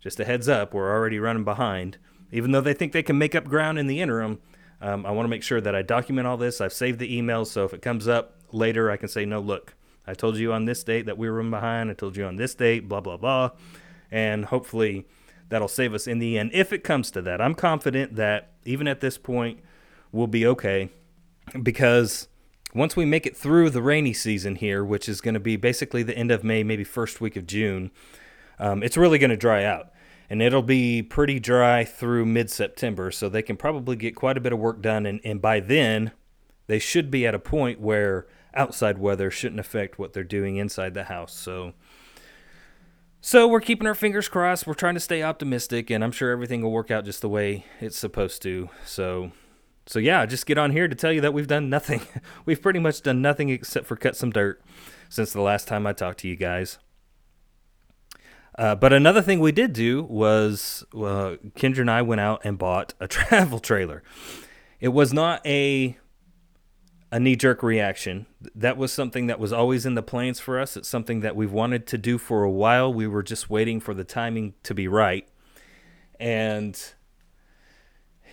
just 0.00 0.20
a 0.20 0.24
heads 0.24 0.48
up, 0.48 0.74
we're 0.74 0.90
already 0.90 1.18
running 1.18 1.44
behind. 1.44 1.98
Even 2.32 2.50
though 2.50 2.60
they 2.60 2.74
think 2.74 2.92
they 2.92 3.02
can 3.02 3.18
make 3.18 3.34
up 3.34 3.44
ground 3.44 3.78
in 3.78 3.86
the 3.86 4.00
interim, 4.00 4.40
um, 4.80 5.06
I 5.06 5.10
want 5.10 5.24
to 5.24 5.30
make 5.30 5.42
sure 5.42 5.60
that 5.60 5.74
I 5.74 5.82
document 5.82 6.26
all 6.26 6.36
this. 6.36 6.60
I've 6.60 6.72
saved 6.72 6.98
the 6.98 7.20
emails, 7.20 7.46
so 7.46 7.64
if 7.64 7.72
it 7.72 7.82
comes 7.82 8.06
up 8.08 8.36
later, 8.52 8.90
I 8.90 8.96
can 8.96 9.08
say, 9.08 9.24
no, 9.24 9.40
look, 9.40 9.74
I 10.06 10.14
told 10.14 10.36
you 10.36 10.52
on 10.52 10.64
this 10.64 10.84
date 10.84 11.06
that 11.06 11.18
we 11.18 11.28
were 11.28 11.42
behind. 11.42 11.90
I 11.90 11.94
told 11.94 12.16
you 12.16 12.24
on 12.24 12.36
this 12.36 12.54
date, 12.54 12.88
blah, 12.88 13.00
blah, 13.00 13.16
blah. 13.16 13.50
And 14.10 14.46
hopefully 14.46 15.06
that'll 15.48 15.68
save 15.68 15.94
us 15.94 16.06
in 16.06 16.18
the 16.18 16.38
end 16.38 16.50
if 16.52 16.72
it 16.72 16.84
comes 16.84 17.10
to 17.12 17.22
that. 17.22 17.40
I'm 17.40 17.54
confident 17.54 18.16
that 18.16 18.52
even 18.64 18.86
at 18.86 19.00
this 19.00 19.18
point, 19.18 19.60
we'll 20.12 20.26
be 20.26 20.46
okay 20.46 20.90
because 21.62 22.28
once 22.74 22.96
we 22.96 23.04
make 23.04 23.26
it 23.26 23.36
through 23.36 23.70
the 23.70 23.82
rainy 23.82 24.12
season 24.12 24.56
here, 24.56 24.84
which 24.84 25.08
is 25.08 25.20
going 25.20 25.34
to 25.34 25.40
be 25.40 25.56
basically 25.56 26.02
the 26.02 26.16
end 26.16 26.30
of 26.30 26.44
May, 26.44 26.62
maybe 26.62 26.84
first 26.84 27.20
week 27.20 27.36
of 27.36 27.46
June, 27.46 27.90
um, 28.58 28.82
it's 28.82 28.96
really 28.96 29.18
going 29.18 29.30
to 29.30 29.36
dry 29.36 29.64
out. 29.64 29.90
And 30.28 30.42
it'll 30.42 30.62
be 30.62 31.02
pretty 31.02 31.38
dry 31.38 31.84
through 31.84 32.26
mid 32.26 32.50
September, 32.50 33.10
so 33.10 33.28
they 33.28 33.42
can 33.42 33.56
probably 33.56 33.96
get 33.96 34.16
quite 34.16 34.36
a 34.36 34.40
bit 34.40 34.52
of 34.52 34.58
work 34.58 34.82
done. 34.82 35.06
And, 35.06 35.20
and 35.24 35.40
by 35.40 35.60
then, 35.60 36.12
they 36.66 36.78
should 36.78 37.10
be 37.10 37.26
at 37.26 37.34
a 37.34 37.38
point 37.38 37.80
where 37.80 38.26
outside 38.54 38.98
weather 38.98 39.30
shouldn't 39.30 39.60
affect 39.60 39.98
what 39.98 40.12
they're 40.12 40.24
doing 40.24 40.56
inside 40.56 40.94
the 40.94 41.04
house. 41.04 41.34
So, 41.34 41.74
so 43.20 43.46
we're 43.46 43.60
keeping 43.60 43.86
our 43.86 43.94
fingers 43.94 44.28
crossed. 44.28 44.66
We're 44.66 44.74
trying 44.74 44.94
to 44.94 45.00
stay 45.00 45.22
optimistic, 45.22 45.90
and 45.90 46.02
I'm 46.02 46.12
sure 46.12 46.30
everything 46.30 46.62
will 46.62 46.72
work 46.72 46.90
out 46.90 47.04
just 47.04 47.20
the 47.20 47.28
way 47.28 47.64
it's 47.80 47.98
supposed 47.98 48.42
to. 48.42 48.68
So, 48.84 49.32
so 49.86 49.98
yeah, 49.98 50.26
just 50.26 50.46
get 50.46 50.58
on 50.58 50.72
here 50.72 50.88
to 50.88 50.94
tell 50.94 51.12
you 51.12 51.20
that 51.20 51.34
we've 51.34 51.46
done 51.46 51.70
nothing. 51.70 52.00
we've 52.44 52.62
pretty 52.62 52.80
much 52.80 53.02
done 53.02 53.22
nothing 53.22 53.48
except 53.50 53.86
for 53.86 53.96
cut 53.96 54.16
some 54.16 54.30
dirt 54.30 54.60
since 55.08 55.32
the 55.32 55.40
last 55.40 55.68
time 55.68 55.86
I 55.86 55.92
talked 55.92 56.20
to 56.20 56.28
you 56.28 56.36
guys. 56.36 56.78
Uh, 58.58 58.74
but 58.74 58.92
another 58.92 59.20
thing 59.20 59.38
we 59.38 59.52
did 59.52 59.72
do 59.72 60.02
was 60.04 60.84
uh, 60.94 61.36
Kendra 61.54 61.80
and 61.80 61.90
I 61.90 62.02
went 62.02 62.20
out 62.20 62.40
and 62.44 62.56
bought 62.56 62.94
a 63.00 63.06
travel 63.08 63.58
trailer. 63.58 64.02
It 64.80 64.88
was 64.88 65.12
not 65.12 65.46
a 65.46 65.98
a 67.12 67.20
knee 67.20 67.36
jerk 67.36 67.62
reaction. 67.62 68.26
That 68.54 68.76
was 68.76 68.92
something 68.92 69.26
that 69.28 69.38
was 69.38 69.52
always 69.52 69.86
in 69.86 69.94
the 69.94 70.02
plans 70.02 70.40
for 70.40 70.58
us. 70.58 70.76
It's 70.76 70.88
something 70.88 71.20
that 71.20 71.36
we've 71.36 71.52
wanted 71.52 71.86
to 71.88 71.98
do 71.98 72.18
for 72.18 72.42
a 72.42 72.50
while. 72.50 72.92
We 72.92 73.06
were 73.06 73.22
just 73.22 73.48
waiting 73.48 73.80
for 73.80 73.94
the 73.94 74.04
timing 74.04 74.54
to 74.64 74.74
be 74.74 74.88
right. 74.88 75.26
And, 76.18 76.78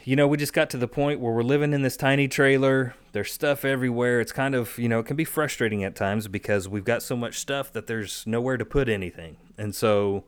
you 0.03 0.15
know, 0.15 0.27
we 0.27 0.37
just 0.37 0.53
got 0.53 0.71
to 0.71 0.77
the 0.77 0.87
point 0.87 1.19
where 1.19 1.31
we're 1.31 1.43
living 1.43 1.71
in 1.71 1.83
this 1.83 1.95
tiny 1.95 2.27
trailer. 2.27 2.95
There's 3.11 3.31
stuff 3.31 3.63
everywhere. 3.63 4.19
It's 4.19 4.31
kind 4.31 4.55
of, 4.55 4.77
you 4.79 4.89
know, 4.89 4.99
it 4.99 5.05
can 5.05 5.15
be 5.15 5.25
frustrating 5.25 5.83
at 5.83 5.95
times 5.95 6.27
because 6.27 6.67
we've 6.67 6.83
got 6.83 7.03
so 7.03 7.15
much 7.15 7.39
stuff 7.39 7.71
that 7.73 7.85
there's 7.85 8.25
nowhere 8.25 8.57
to 8.57 8.65
put 8.65 8.89
anything. 8.89 9.37
And 9.57 9.73
so 9.75 10.25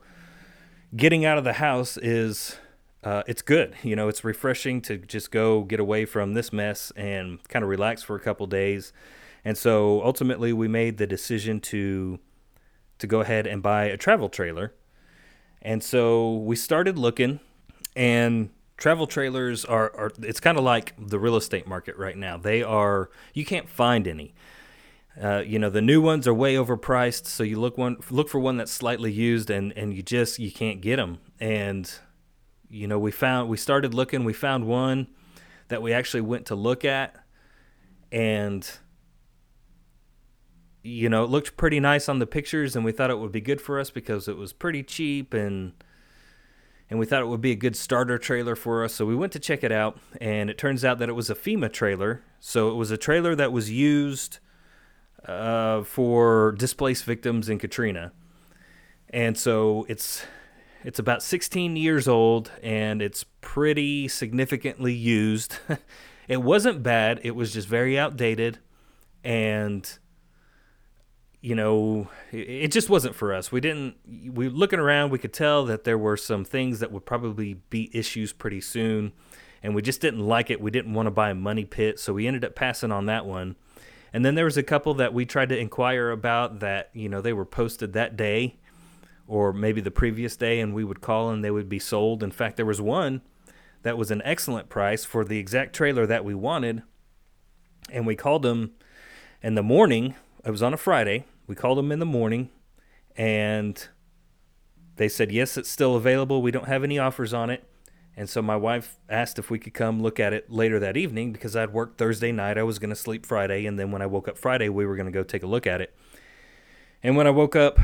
getting 0.94 1.24
out 1.24 1.38
of 1.38 1.44
the 1.44 1.54
house 1.54 1.96
is 1.96 2.56
uh, 3.02 3.22
it's 3.26 3.42
good. 3.42 3.74
You 3.82 3.94
know, 3.94 4.08
it's 4.08 4.24
refreshing 4.24 4.80
to 4.82 4.98
just 4.98 5.30
go 5.30 5.62
get 5.62 5.78
away 5.78 6.04
from 6.04 6.34
this 6.34 6.52
mess 6.52 6.92
and 6.96 7.42
kind 7.48 7.62
of 7.62 7.68
relax 7.68 8.02
for 8.02 8.16
a 8.16 8.20
couple 8.20 8.46
days. 8.46 8.92
And 9.44 9.56
so 9.56 10.02
ultimately, 10.02 10.52
we 10.52 10.66
made 10.66 10.98
the 10.98 11.06
decision 11.06 11.60
to 11.60 12.18
to 12.98 13.06
go 13.06 13.20
ahead 13.20 13.46
and 13.46 13.62
buy 13.62 13.84
a 13.84 13.96
travel 13.96 14.28
trailer. 14.28 14.74
And 15.62 15.84
so 15.84 16.34
we 16.34 16.56
started 16.56 16.98
looking, 16.98 17.40
and 17.94 18.50
travel 18.76 19.06
trailers 19.06 19.64
are, 19.64 19.94
are 19.96 20.10
it's 20.22 20.40
kind 20.40 20.58
of 20.58 20.64
like 20.64 20.94
the 20.98 21.18
real 21.18 21.36
estate 21.36 21.66
market 21.66 21.96
right 21.96 22.16
now. 22.16 22.36
They 22.36 22.62
are 22.62 23.10
you 23.34 23.44
can't 23.44 23.68
find 23.68 24.08
any. 24.08 24.34
Uh, 25.22 25.42
you 25.46 25.58
know 25.58 25.70
the 25.70 25.80
new 25.80 26.00
ones 26.00 26.28
are 26.28 26.34
way 26.34 26.54
overpriced, 26.54 27.26
so 27.26 27.42
you 27.42 27.58
look 27.58 27.78
one 27.78 27.96
look 28.10 28.28
for 28.28 28.38
one 28.38 28.56
that's 28.58 28.72
slightly 28.72 29.10
used, 29.10 29.50
and 29.50 29.72
and 29.72 29.94
you 29.94 30.02
just 30.02 30.38
you 30.38 30.52
can't 30.52 30.80
get 30.80 30.96
them. 30.96 31.18
And 31.40 31.90
you 32.68 32.86
know, 32.86 32.98
we 32.98 33.10
found 33.10 33.48
we 33.48 33.56
started 33.56 33.94
looking, 33.94 34.24
we 34.24 34.32
found 34.32 34.66
one 34.66 35.08
that 35.68 35.82
we 35.82 35.92
actually 35.92 36.20
went 36.20 36.46
to 36.46 36.54
look 36.54 36.84
at 36.84 37.16
and 38.12 38.70
you 40.82 41.08
know, 41.08 41.24
it 41.24 41.30
looked 41.30 41.56
pretty 41.56 41.80
nice 41.80 42.08
on 42.08 42.20
the 42.20 42.26
pictures 42.26 42.76
and 42.76 42.84
we 42.84 42.92
thought 42.92 43.10
it 43.10 43.18
would 43.18 43.32
be 43.32 43.40
good 43.40 43.60
for 43.60 43.80
us 43.80 43.90
because 43.90 44.28
it 44.28 44.36
was 44.36 44.52
pretty 44.52 44.82
cheap 44.82 45.34
and 45.34 45.72
and 46.88 47.00
we 47.00 47.06
thought 47.06 47.20
it 47.20 47.26
would 47.26 47.40
be 47.40 47.50
a 47.50 47.56
good 47.56 47.74
starter 47.74 48.16
trailer 48.16 48.54
for 48.54 48.84
us. 48.84 48.94
So 48.94 49.04
we 49.04 49.16
went 49.16 49.32
to 49.32 49.40
check 49.40 49.64
it 49.64 49.72
out 49.72 49.98
and 50.20 50.48
it 50.48 50.56
turns 50.56 50.84
out 50.84 51.00
that 51.00 51.08
it 51.08 51.14
was 51.14 51.28
a 51.28 51.34
FEMA 51.34 51.72
trailer. 51.72 52.22
So 52.38 52.70
it 52.70 52.74
was 52.74 52.92
a 52.92 52.96
trailer 52.96 53.34
that 53.34 53.50
was 53.50 53.72
used 53.72 54.38
uh, 55.26 55.82
for 55.82 56.52
displaced 56.52 57.04
victims 57.04 57.48
in 57.48 57.58
Katrina. 57.58 58.12
And 59.10 59.36
so 59.36 59.86
it's 59.88 60.24
it's 60.84 60.98
about 60.98 61.22
16 61.22 61.76
years 61.76 62.06
old 62.06 62.52
and 62.62 63.02
it's 63.02 63.24
pretty 63.40 64.08
significantly 64.08 64.94
used. 64.94 65.56
it 66.28 66.42
wasn't 66.42 66.82
bad, 66.82 67.20
it 67.24 67.34
was 67.34 67.52
just 67.52 67.68
very 67.68 67.98
outdated 67.98 68.58
and 69.24 69.98
you 71.42 71.54
know, 71.54 72.08
it 72.32 72.72
just 72.72 72.88
wasn't 72.90 73.14
for 73.14 73.32
us. 73.32 73.52
We 73.52 73.60
didn't 73.60 73.96
we 74.32 74.48
looking 74.48 74.78
around, 74.78 75.10
we 75.10 75.18
could 75.18 75.32
tell 75.32 75.64
that 75.66 75.84
there 75.84 75.98
were 75.98 76.16
some 76.16 76.44
things 76.44 76.80
that 76.80 76.90
would 76.92 77.06
probably 77.06 77.54
be 77.70 77.90
issues 77.96 78.32
pretty 78.32 78.60
soon 78.60 79.12
and 79.62 79.74
we 79.74 79.82
just 79.82 80.00
didn't 80.00 80.20
like 80.20 80.50
it. 80.50 80.60
We 80.60 80.70
didn't 80.70 80.94
want 80.94 81.06
to 81.06 81.10
buy 81.10 81.30
a 81.30 81.34
money 81.34 81.64
pit, 81.64 81.98
so 81.98 82.12
we 82.12 82.26
ended 82.26 82.44
up 82.44 82.54
passing 82.54 82.92
on 82.92 83.06
that 83.06 83.26
one. 83.26 83.56
And 84.12 84.24
then 84.24 84.34
there 84.34 84.44
was 84.44 84.56
a 84.56 84.62
couple 84.62 84.94
that 84.94 85.12
we 85.12 85.26
tried 85.26 85.48
to 85.50 85.58
inquire 85.58 86.10
about 86.10 86.60
that, 86.60 86.90
you 86.92 87.08
know, 87.08 87.20
they 87.20 87.32
were 87.32 87.44
posted 87.44 87.92
that 87.92 88.16
day 88.16 88.56
or 89.26 89.52
maybe 89.52 89.80
the 89.80 89.90
previous 89.90 90.36
day 90.36 90.60
and 90.60 90.74
we 90.74 90.84
would 90.84 91.00
call 91.00 91.30
and 91.30 91.44
they 91.44 91.50
would 91.50 91.68
be 91.68 91.78
sold. 91.78 92.22
In 92.22 92.30
fact, 92.30 92.56
there 92.56 92.66
was 92.66 92.80
one 92.80 93.22
that 93.82 93.98
was 93.98 94.10
an 94.10 94.22
excellent 94.24 94.68
price 94.68 95.04
for 95.04 95.24
the 95.24 95.38
exact 95.38 95.74
trailer 95.74 96.06
that 96.06 96.24
we 96.24 96.34
wanted. 96.34 96.82
And 97.90 98.06
we 98.06 98.16
called 98.16 98.42
them 98.42 98.72
in 99.42 99.54
the 99.54 99.62
morning. 99.62 100.14
It 100.44 100.50
was 100.50 100.62
on 100.62 100.74
a 100.74 100.78
Friday. 100.78 101.24
We 101.46 101.54
called 101.54 101.78
them 101.78 101.92
in 101.92 101.98
the 101.98 102.06
morning 102.06 102.50
and 103.16 103.88
they 104.96 105.08
said, 105.08 105.30
Yes, 105.30 105.56
it's 105.56 105.68
still 105.68 105.96
available. 105.96 106.42
We 106.42 106.50
don't 106.50 106.68
have 106.68 106.84
any 106.84 106.98
offers 106.98 107.32
on 107.34 107.50
it. 107.50 107.64
And 108.16 108.28
so 108.28 108.40
my 108.40 108.56
wife 108.56 108.96
asked 109.10 109.38
if 109.38 109.50
we 109.50 109.58
could 109.58 109.74
come 109.74 110.02
look 110.02 110.18
at 110.18 110.32
it 110.32 110.50
later 110.50 110.78
that 110.80 110.96
evening 110.96 111.32
because 111.32 111.54
I'd 111.54 111.72
worked 111.72 111.98
Thursday 111.98 112.32
night. 112.32 112.56
I 112.56 112.62
was 112.62 112.78
going 112.78 112.90
to 112.90 112.96
sleep 112.96 113.26
Friday. 113.26 113.66
And 113.66 113.78
then 113.78 113.90
when 113.90 114.00
I 114.00 114.06
woke 114.06 114.26
up 114.26 114.38
Friday, 114.38 114.70
we 114.70 114.86
were 114.86 114.96
going 114.96 115.06
to 115.06 115.12
go 115.12 115.22
take 115.22 115.42
a 115.42 115.46
look 115.46 115.66
at 115.66 115.82
it. 115.82 115.94
And 117.02 117.14
when 117.14 117.26
I 117.26 117.30
woke 117.30 117.54
up 117.54 117.78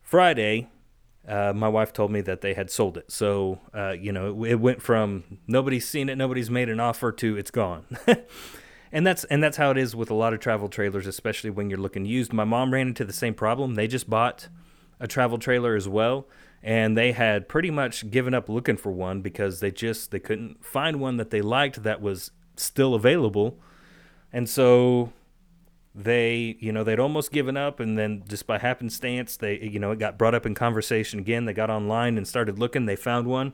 Friday, 0.00 0.68
uh, 1.28 1.52
my 1.54 1.68
wife 1.68 1.92
told 1.92 2.10
me 2.10 2.22
that 2.22 2.40
they 2.40 2.54
had 2.54 2.70
sold 2.70 2.96
it. 2.96 3.10
So, 3.10 3.60
uh, 3.74 3.90
you 3.92 4.12
know, 4.12 4.44
it, 4.44 4.52
it, 4.52 4.60
went 4.60 4.82
from 4.82 5.38
nobody's 5.46 5.88
seen 5.88 6.08
it, 6.08 6.16
nobody's 6.16 6.50
made 6.50 6.68
an 6.68 6.80
offer 6.80 7.12
to 7.12 7.36
it's 7.36 7.50
gone. 7.50 7.84
and 8.92 9.06
that's 9.06 9.24
and 9.24 9.42
that's 9.42 9.56
how 9.56 9.70
it 9.70 9.78
is 9.78 9.96
with 9.96 10.10
a 10.10 10.14
lot 10.14 10.34
of 10.34 10.40
travel 10.40 10.68
trailers, 10.68 11.06
especially 11.06 11.50
when 11.50 11.70
you're 11.70 11.78
looking 11.78 12.04
used. 12.04 12.32
My 12.32 12.44
mom 12.44 12.72
ran 12.72 12.88
into 12.88 13.04
the 13.04 13.12
same 13.12 13.34
problem. 13.34 13.74
They 13.74 13.86
just 13.86 14.08
bought 14.08 14.48
a 15.00 15.06
travel 15.06 15.38
trailer 15.38 15.74
as 15.74 15.88
well, 15.88 16.26
and 16.64 16.96
they 16.96 17.12
had 17.12 17.46
pretty 17.46 17.70
much 17.70 18.10
given 18.10 18.32
up 18.32 18.48
looking 18.48 18.78
for 18.78 18.90
one 18.90 19.20
because 19.20 19.60
they 19.60 19.70
just 19.70 20.10
they 20.10 20.18
couldn't 20.18 20.64
find 20.64 20.98
one 20.98 21.18
that 21.18 21.28
they 21.28 21.42
liked 21.42 21.82
that 21.82 22.00
was 22.00 22.30
still 22.56 22.94
available. 22.94 23.60
And 24.32 24.48
so 24.48 25.12
they 25.94 26.56
you 26.60 26.72
know 26.72 26.82
they'd 26.82 26.98
almost 26.98 27.30
given 27.30 27.56
up 27.58 27.78
and 27.78 27.98
then 27.98 28.24
just 28.26 28.48
by 28.48 28.58
happenstance 28.58 29.36
they 29.36 29.60
you 29.60 29.78
know 29.78 29.92
it 29.92 29.98
got 30.00 30.18
brought 30.18 30.34
up 30.34 30.46
in 30.46 30.54
conversation 30.54 31.18
again. 31.20 31.44
They 31.44 31.52
got 31.52 31.68
online 31.68 32.16
and 32.16 32.26
started 32.26 32.58
looking. 32.58 32.86
They 32.86 32.96
found 32.96 33.26
one 33.26 33.52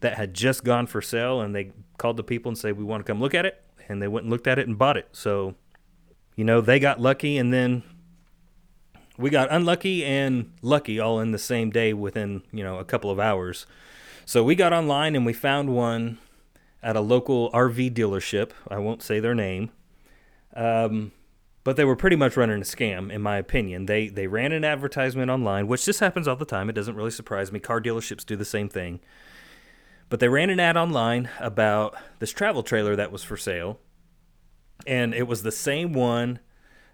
that 0.00 0.14
had 0.14 0.34
just 0.34 0.64
gone 0.64 0.88
for 0.88 1.00
sale 1.00 1.40
and 1.40 1.54
they 1.54 1.70
called 1.96 2.16
the 2.16 2.24
people 2.24 2.50
and 2.50 2.58
said 2.58 2.76
we 2.76 2.82
want 2.82 3.06
to 3.06 3.10
come 3.10 3.20
look 3.20 3.34
at 3.34 3.46
it 3.46 3.62
and 3.88 4.02
they 4.02 4.08
went 4.08 4.24
and 4.24 4.32
looked 4.32 4.48
at 4.48 4.58
it 4.58 4.66
and 4.66 4.76
bought 4.76 4.96
it. 4.96 5.06
So 5.12 5.54
you 6.34 6.42
know 6.42 6.60
they 6.60 6.80
got 6.80 7.00
lucky 7.00 7.38
and 7.38 7.52
then 7.52 7.84
we 9.18 9.30
got 9.30 9.48
unlucky 9.50 10.04
and 10.04 10.52
lucky 10.62 10.98
all 10.98 11.20
in 11.20 11.32
the 11.32 11.38
same 11.38 11.70
day 11.70 11.92
within 11.92 12.42
you 12.52 12.64
know 12.64 12.78
a 12.78 12.84
couple 12.84 13.10
of 13.10 13.20
hours. 13.20 13.66
So 14.24 14.44
we 14.44 14.54
got 14.54 14.72
online 14.72 15.16
and 15.16 15.26
we 15.26 15.32
found 15.32 15.74
one 15.74 16.18
at 16.82 16.96
a 16.96 17.00
local 17.00 17.50
rv 17.52 17.92
dealership. 17.92 18.52
I 18.68 18.78
won't 18.78 19.02
say 19.02 19.20
their 19.20 19.34
name. 19.34 19.70
Um, 20.54 21.12
but 21.64 21.76
they 21.76 21.84
were 21.84 21.96
pretty 21.96 22.16
much 22.16 22.36
running 22.36 22.60
a 22.60 22.64
scam 22.64 23.10
in 23.10 23.22
my 23.22 23.36
opinion. 23.36 23.86
They 23.86 24.08
they 24.08 24.26
ran 24.26 24.52
an 24.52 24.64
advertisement 24.64 25.30
online 25.30 25.66
which 25.66 25.84
this 25.84 26.00
happens 26.00 26.26
all 26.26 26.36
the 26.36 26.44
time. 26.44 26.68
It 26.68 26.74
doesn't 26.74 26.96
really 26.96 27.10
surprise 27.10 27.52
me. 27.52 27.60
Car 27.60 27.80
dealerships 27.80 28.26
do 28.26 28.36
the 28.36 28.44
same 28.44 28.68
thing. 28.68 29.00
But 30.08 30.20
they 30.20 30.28
ran 30.28 30.50
an 30.50 30.60
ad 30.60 30.76
online 30.76 31.30
about 31.40 31.96
this 32.18 32.32
travel 32.32 32.62
trailer 32.62 32.94
that 32.96 33.10
was 33.10 33.24
for 33.24 33.36
sale. 33.36 33.78
And 34.86 35.14
it 35.14 35.26
was 35.26 35.42
the 35.42 35.52
same 35.52 35.92
one 35.92 36.40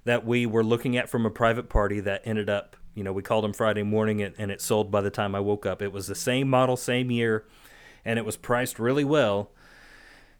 that 0.09 0.25
we 0.25 0.47
were 0.47 0.65
looking 0.65 0.97
at 0.97 1.09
from 1.09 1.27
a 1.27 1.31
private 1.31 1.69
party 1.69 2.01
that 2.01 2.23
ended 2.25 2.49
up 2.49 2.77
you 2.95 3.05
know 3.05 3.13
we 3.13 3.23
called 3.23 3.45
them 3.45 3.53
friday 3.53 3.83
morning 3.83 4.23
and, 4.23 4.35
and 4.39 4.51
it 4.51 4.61
sold 4.61 4.91
by 4.91 5.01
the 5.01 5.11
time 5.11 5.35
i 5.35 5.41
woke 5.41 5.65
up 5.67 5.83
it 5.83 5.93
was 5.93 6.07
the 6.07 6.15
same 6.15 6.49
model 6.49 6.77
same 6.77 7.11
year 7.11 7.45
and 8.05 8.19
it 8.19 8.25
was 8.25 8.37
priced 8.37 8.79
really 8.79 9.05
well 9.05 9.51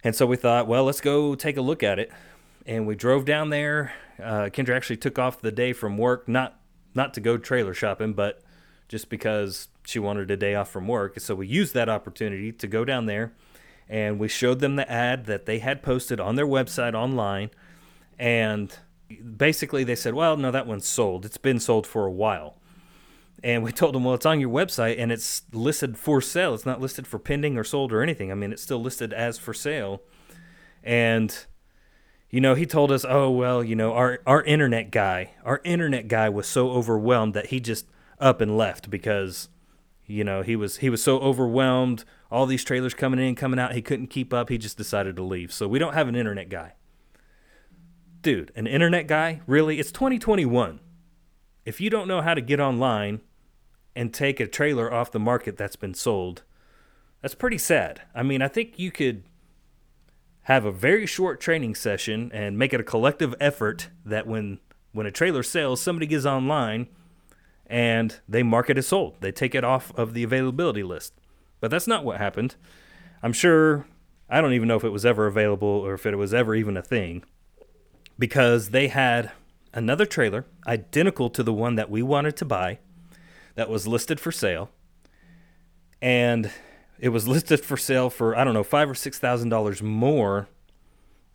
And 0.05 0.15
so 0.15 0.27
we 0.27 0.37
thought, 0.37 0.67
well, 0.69 0.85
let's 0.85 1.01
go 1.01 1.35
take 1.35 1.57
a 1.57 1.61
look 1.61 1.83
at 1.83 1.99
it. 1.99 2.11
And 2.67 2.87
we 2.87 2.95
drove 2.95 3.25
down 3.25 3.51
there. 3.51 3.93
Uh, 4.23 4.49
Kendra 4.53 4.77
actually 4.77 4.99
took 4.99 5.19
off 5.19 5.41
the 5.41 5.51
day 5.53 5.73
from 5.73 5.99
work, 5.99 6.29
not 6.29 6.61
not 6.95 7.15
to 7.15 7.21
go 7.21 7.37
trailer 7.37 7.75
shopping, 7.75 8.13
but 8.15 8.43
just 8.89 9.09
because 9.11 9.69
she 9.85 9.99
wanted 9.99 10.31
a 10.31 10.37
day 10.37 10.55
off 10.55 10.71
from 10.71 10.87
work. 10.89 11.19
So 11.21 11.35
we 11.35 11.47
used 11.47 11.75
that 11.75 11.89
opportunity 11.89 12.53
to 12.53 12.67
go 12.67 12.85
down 12.85 13.07
there 13.07 13.33
and 13.89 14.19
we 14.19 14.29
showed 14.29 14.61
them 14.61 14.77
the 14.77 14.91
ad 14.91 15.27
that 15.27 15.47
they 15.47 15.59
had 15.59 15.83
posted 15.83 16.21
on 16.21 16.37
their 16.37 16.47
website 16.47 16.95
online. 16.95 17.51
And 18.19 18.75
basically 19.09 19.85
they 19.85 19.95
said, 19.95 20.15
well, 20.15 20.37
no, 20.37 20.51
that 20.51 20.67
one's 20.67 20.87
sold. 20.87 21.25
It's 21.25 21.37
been 21.37 21.61
sold 21.61 21.87
for 21.87 22.07
a 22.07 22.11
while. 22.11 22.57
And 23.43 23.63
we 23.63 23.73
told 23.73 23.95
them, 23.95 24.05
well, 24.05 24.15
it's 24.15 24.27
on 24.27 24.41
your 24.41 24.51
website 24.51 24.97
and 24.99 25.11
it's 25.13 25.43
listed 25.53 25.97
for 25.97 26.21
sale. 26.21 26.55
It's 26.55 26.67
not 26.67 26.81
listed 26.81 27.07
for 27.07 27.19
pending 27.19 27.57
or 27.57 27.65
sold 27.65 27.93
or 27.93 28.03
anything. 28.03 28.31
I 28.31 28.35
mean, 28.35 28.53
it's 28.53 28.63
still 28.63 28.81
listed 28.81 29.13
as 29.13 29.39
for 29.39 29.55
sale. 29.55 30.03
And, 30.83 31.47
you 32.31 32.41
know, 32.41 32.55
he 32.55 32.67
told 32.67 32.93
us, 32.93 33.05
oh, 33.09 33.31
well, 33.31 33.63
you 33.65 33.77
know, 33.77 33.93
our, 33.93 34.21
our 34.27 34.43
internet 34.43 34.91
guy, 34.91 35.33
our 35.45 35.61
internet 35.65 36.09
guy 36.09 36.29
was 36.29 36.47
so 36.47 36.71
overwhelmed 36.71 37.35
that 37.35 37.47
he 37.47 37.61
just 37.61 37.87
up 38.21 38.41
and 38.41 38.57
left 38.57 38.91
because, 38.91 39.49
you 40.07 40.25
know, 40.25 40.43
he 40.43 40.57
was 40.57 40.79
he 40.79 40.91
was 40.91 41.03
so 41.03 41.19
overwhelmed. 41.19 42.05
All 42.31 42.47
these 42.47 42.65
trailers 42.65 42.95
coming 42.95 43.21
in, 43.21 43.35
coming 43.35 43.59
out, 43.59 43.75
he 43.75 43.83
couldn't 43.83 44.09
keep 44.09 44.33
up. 44.33 44.49
He 44.49 44.59
just 44.59 44.77
decided 44.77 45.17
to 45.17 45.23
leave. 45.23 45.53
So 45.53 45.67
we 45.69 45.79
don't 45.79 45.95
have 45.95 46.09
an 46.09 46.17
internet 46.17 46.49
guy. 46.49 46.75
Dude, 48.21 48.51
an 48.57 48.67
internet 48.67 49.07
guy? 49.07 49.43
Really? 49.47 49.79
It's 49.79 49.93
2021. 49.93 50.81
If 51.65 51.81
you 51.81 51.89
don't 51.89 52.09
know 52.09 52.21
how 52.21 52.35
to 52.35 52.41
get 52.41 52.59
online 52.59 53.21
and 53.95 54.13
take 54.13 54.41
a 54.41 54.47
trailer 54.49 54.93
off 54.93 55.13
the 55.13 55.21
market 55.21 55.57
that's 55.57 55.77
been 55.77 55.95
sold, 55.95 56.43
that's 57.23 57.37
pretty 57.37 57.59
sad. 57.59 58.03
I 58.15 58.25
mean, 58.25 58.43
I 58.43 58.49
think 58.49 58.77
you 58.77 58.91
could 58.91 59.23
have 60.43 60.65
a 60.65 60.73
very 60.73 61.07
short 61.07 61.41
training 61.41 61.77
session 61.77 62.31
and 62.35 62.59
make 62.59 62.73
it 62.73 62.81
a 62.81 62.85
collective 62.85 63.35
effort 63.39 63.89
that 64.05 64.27
when 64.27 64.59
when 64.93 65.07
a 65.07 65.13
trailer 65.13 65.45
sells, 65.45 65.81
somebody 65.81 66.07
gets 66.07 66.25
online 66.25 66.89
and 67.67 68.19
they 68.29 68.43
mark 68.43 68.69
it 68.69 68.79
as 68.79 68.89
sold. 68.89 69.17
They 69.21 69.31
take 69.31 69.55
it 69.55 69.63
off 69.63 69.93
of 69.97 70.15
the 70.15 70.25
availability 70.25 70.83
list. 70.83 71.13
But 71.61 71.71
that's 71.71 71.87
not 71.87 72.05
what 72.05 72.17
happened. 72.19 72.57
I'm 73.23 73.33
sure 73.33 73.87
I 74.29 74.41
don't 74.41 74.55
even 74.55 74.67
know 74.67 74.77
if 74.77 74.85
it 74.85 74.89
was 74.89 75.07
ever 75.07 75.27
available 75.27 75.69
or 75.69 75.95
if 75.95 76.05
it 76.07 76.17
was 76.17 76.35
ever 76.35 76.55
even 76.55 76.77
a 76.77 76.83
thing 76.83 77.25
because 78.19 78.71
they 78.71 78.89
had 78.89 79.31
another 79.73 80.07
trailer 80.07 80.45
identical 80.67 81.31
to 81.31 81.43
the 81.43 81.53
one 81.53 81.77
that 81.77 81.91
we 81.91 82.03
wanted 82.03 82.37
to 82.37 82.45
buy 82.45 82.79
that 83.55 83.69
was 83.69 83.87
listed 83.87 84.21
for 84.21 84.33
sale, 84.33 84.71
and 86.01 86.51
it 86.99 87.11
was 87.11 87.29
listed 87.35 87.61
for 87.61 87.77
sale 87.77 88.11
for 88.11 88.37
I 88.37 88.45
don't 88.45 88.55
know 88.55 88.65
five 88.65 88.91
or 88.91 88.95
six 88.95 89.19
thousand 89.19 89.49
dollars 89.49 89.83
more 89.83 90.49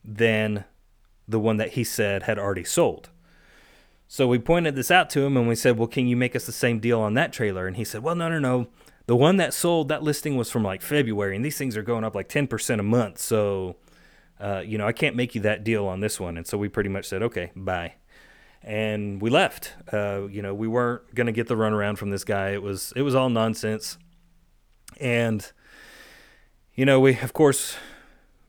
than 0.03 0.65
the 1.27 1.39
one 1.39 1.57
that 1.57 1.73
he 1.73 1.83
said 1.83 2.23
had 2.23 2.37
already 2.37 2.63
sold. 2.63 3.09
So 4.07 4.27
we 4.27 4.37
pointed 4.37 4.75
this 4.75 4.91
out 4.91 5.09
to 5.11 5.21
him 5.21 5.37
and 5.37 5.47
we 5.47 5.55
said, 5.55 5.77
"Well, 5.77 5.87
can 5.87 6.07
you 6.07 6.15
make 6.15 6.35
us 6.35 6.45
the 6.45 6.51
same 6.51 6.79
deal 6.79 6.99
on 6.99 7.13
that 7.15 7.33
trailer?" 7.33 7.65
And 7.65 7.77
he 7.77 7.83
said, 7.83 8.03
"Well, 8.03 8.15
no, 8.15 8.29
no, 8.29 8.39
no. 8.39 8.67
The 9.05 9.15
one 9.15 9.37
that 9.37 9.53
sold 9.53 9.89
that 9.89 10.03
listing 10.03 10.37
was 10.37 10.49
from 10.49 10.63
like 10.63 10.81
February, 10.81 11.35
and 11.35 11.43
these 11.43 11.57
things 11.57 11.75
are 11.75 11.83
going 11.83 12.03
up 12.03 12.15
like 12.15 12.29
ten 12.29 12.47
percent 12.47 12.79
a 12.79 12.83
month. 12.83 13.19
So, 13.19 13.75
uh, 14.39 14.63
you 14.65 14.77
know, 14.77 14.87
I 14.87 14.93
can't 14.93 15.15
make 15.15 15.35
you 15.35 15.41
that 15.41 15.63
deal 15.63 15.85
on 15.87 15.99
this 15.99 16.19
one." 16.19 16.37
And 16.37 16.45
so 16.47 16.57
we 16.57 16.69
pretty 16.69 16.89
much 16.89 17.05
said, 17.05 17.21
"Okay, 17.23 17.51
bye." 17.55 17.93
and 18.65 19.21
we 19.21 19.29
left. 19.29 19.73
Uh, 19.91 20.27
you 20.27 20.41
know, 20.41 20.53
we 20.53 20.67
weren't 20.67 21.13
going 21.13 21.27
to 21.27 21.33
get 21.33 21.47
the 21.47 21.55
runaround 21.55 21.97
from 21.97 22.11
this 22.11 22.23
guy. 22.23 22.51
It 22.51 22.61
was 22.61 22.93
it 22.95 23.01
was 23.01 23.13
all 23.13 23.29
nonsense, 23.29 23.97
and 24.99 25.51
you 26.73 26.85
know, 26.85 26.99
we 26.99 27.19
of 27.19 27.33
course 27.33 27.75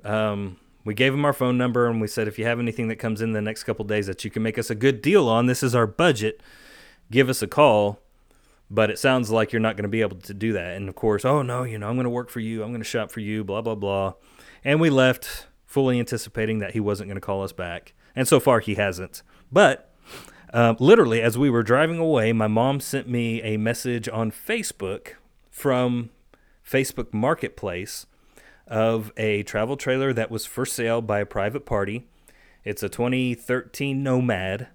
um, 0.04 0.58
we 0.84 0.94
gave 0.94 1.12
him 1.12 1.24
our 1.24 1.32
phone 1.32 1.58
number 1.58 1.86
and 1.86 2.00
we 2.00 2.06
said 2.06 2.28
if 2.28 2.38
you 2.38 2.44
have 2.44 2.60
anything 2.60 2.88
that 2.88 2.96
comes 2.96 3.20
in 3.20 3.32
the 3.32 3.42
next 3.42 3.64
couple 3.64 3.84
days 3.84 4.06
that 4.06 4.24
you 4.24 4.30
can 4.30 4.42
make 4.42 4.58
us 4.58 4.70
a 4.70 4.74
good 4.74 5.02
deal 5.02 5.28
on, 5.28 5.46
this 5.46 5.62
is 5.62 5.74
our 5.74 5.86
budget. 5.86 6.40
Give 7.10 7.28
us 7.28 7.42
a 7.42 7.46
call. 7.46 8.00
But 8.70 8.90
it 8.90 8.98
sounds 8.98 9.30
like 9.30 9.52
you're 9.52 9.60
not 9.60 9.76
going 9.76 9.84
to 9.84 9.90
be 9.90 10.00
able 10.00 10.16
to 10.16 10.32
do 10.32 10.54
that. 10.54 10.74
And 10.76 10.88
of 10.88 10.94
course, 10.94 11.24
oh 11.24 11.42
no, 11.42 11.64
you 11.64 11.78
know, 11.78 11.88
I'm 11.88 11.96
going 11.96 12.04
to 12.04 12.10
work 12.10 12.30
for 12.30 12.40
you. 12.40 12.62
I'm 12.62 12.70
going 12.70 12.80
to 12.80 12.88
shop 12.88 13.10
for 13.10 13.20
you. 13.20 13.44
Blah 13.44 13.60
blah 13.60 13.74
blah. 13.74 14.14
And 14.64 14.80
we 14.80 14.88
left 14.88 15.46
fully 15.74 15.98
anticipating 15.98 16.60
that 16.60 16.70
he 16.70 16.78
wasn't 16.78 17.08
going 17.08 17.16
to 17.16 17.20
call 17.20 17.42
us 17.42 17.52
back. 17.52 17.94
And 18.14 18.28
so 18.28 18.38
far, 18.38 18.60
he 18.60 18.76
hasn't. 18.76 19.22
But 19.50 19.92
uh, 20.52 20.76
literally, 20.78 21.20
as 21.20 21.36
we 21.36 21.50
were 21.50 21.64
driving 21.64 21.98
away, 21.98 22.32
my 22.32 22.46
mom 22.46 22.78
sent 22.78 23.08
me 23.08 23.42
a 23.42 23.56
message 23.56 24.08
on 24.08 24.30
Facebook 24.30 25.14
from 25.50 26.10
Facebook 26.64 27.12
Marketplace 27.12 28.06
of 28.68 29.12
a 29.16 29.42
travel 29.42 29.76
trailer 29.76 30.12
that 30.12 30.30
was 30.30 30.46
for 30.46 30.64
sale 30.64 31.02
by 31.02 31.18
a 31.18 31.26
private 31.26 31.66
party. 31.66 32.06
It's 32.62 32.84
a 32.84 32.88
2013 32.88 34.00
Nomad, 34.00 34.68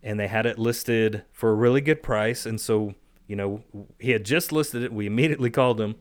and 0.00 0.20
they 0.20 0.28
had 0.28 0.46
it 0.46 0.60
listed 0.60 1.24
for 1.32 1.50
a 1.50 1.54
really 1.56 1.80
good 1.80 2.04
price. 2.04 2.46
And 2.46 2.60
so, 2.60 2.94
you 3.26 3.34
know, 3.34 3.64
he 3.98 4.12
had 4.12 4.24
just 4.24 4.52
listed 4.52 4.84
it. 4.84 4.92
We 4.92 5.06
immediately 5.08 5.50
called 5.50 5.80
him 5.80 5.96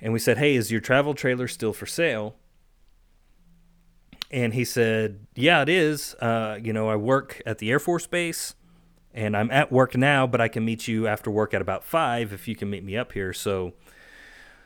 and 0.00 0.14
we 0.14 0.18
said, 0.18 0.38
Hey, 0.38 0.54
is 0.54 0.72
your 0.72 0.80
travel 0.80 1.12
trailer 1.12 1.46
still 1.46 1.74
for 1.74 1.84
sale? 1.84 2.36
And 4.30 4.54
he 4.54 4.64
said, 4.64 5.26
Yeah, 5.34 5.62
it 5.62 5.68
is. 5.68 6.14
Uh, 6.14 6.58
you 6.62 6.72
know, 6.72 6.88
I 6.88 6.96
work 6.96 7.42
at 7.44 7.58
the 7.58 7.70
Air 7.70 7.78
Force 7.78 8.06
Base 8.06 8.54
and 9.12 9.36
I'm 9.36 9.50
at 9.50 9.72
work 9.72 9.96
now, 9.96 10.26
but 10.26 10.40
I 10.40 10.48
can 10.48 10.64
meet 10.64 10.86
you 10.86 11.06
after 11.06 11.30
work 11.30 11.52
at 11.52 11.60
about 11.60 11.84
five 11.84 12.32
if 12.32 12.46
you 12.46 12.54
can 12.54 12.70
meet 12.70 12.84
me 12.84 12.96
up 12.96 13.12
here. 13.12 13.32
So, 13.32 13.72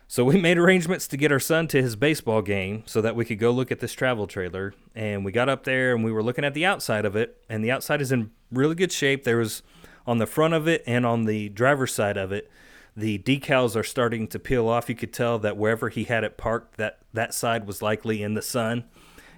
so 0.06 0.24
we 0.24 0.40
made 0.40 0.58
arrangements 0.58 1.08
to 1.08 1.16
get 1.16 1.32
our 1.32 1.40
son 1.40 1.66
to 1.68 1.80
his 1.80 1.96
baseball 1.96 2.42
game 2.42 2.82
so 2.86 3.00
that 3.00 3.16
we 3.16 3.24
could 3.24 3.38
go 3.38 3.50
look 3.50 3.72
at 3.72 3.80
this 3.80 3.92
travel 3.92 4.26
trailer. 4.26 4.74
And 4.94 5.24
we 5.24 5.32
got 5.32 5.48
up 5.48 5.64
there 5.64 5.94
and 5.94 6.04
we 6.04 6.12
were 6.12 6.22
looking 6.22 6.44
at 6.44 6.54
the 6.54 6.66
outside 6.66 7.04
of 7.04 7.16
it, 7.16 7.42
and 7.48 7.64
the 7.64 7.70
outside 7.70 8.00
is 8.00 8.12
in 8.12 8.30
really 8.52 8.74
good 8.74 8.92
shape. 8.92 9.24
There 9.24 9.38
was 9.38 9.62
on 10.06 10.18
the 10.18 10.26
front 10.26 10.52
of 10.52 10.68
it 10.68 10.82
and 10.86 11.06
on 11.06 11.24
the 11.24 11.48
driver's 11.48 11.94
side 11.94 12.18
of 12.18 12.30
it, 12.30 12.50
the 12.96 13.18
decals 13.18 13.74
are 13.74 13.82
starting 13.82 14.28
to 14.28 14.38
peel 14.38 14.68
off. 14.68 14.88
You 14.88 14.94
could 14.94 15.12
tell 15.12 15.38
that 15.40 15.56
wherever 15.56 15.88
he 15.88 16.04
had 16.04 16.22
it 16.22 16.36
parked, 16.36 16.76
that 16.76 16.98
that 17.12 17.32
side 17.34 17.66
was 17.66 17.82
likely 17.82 18.22
in 18.22 18.34
the 18.34 18.42
sun 18.42 18.84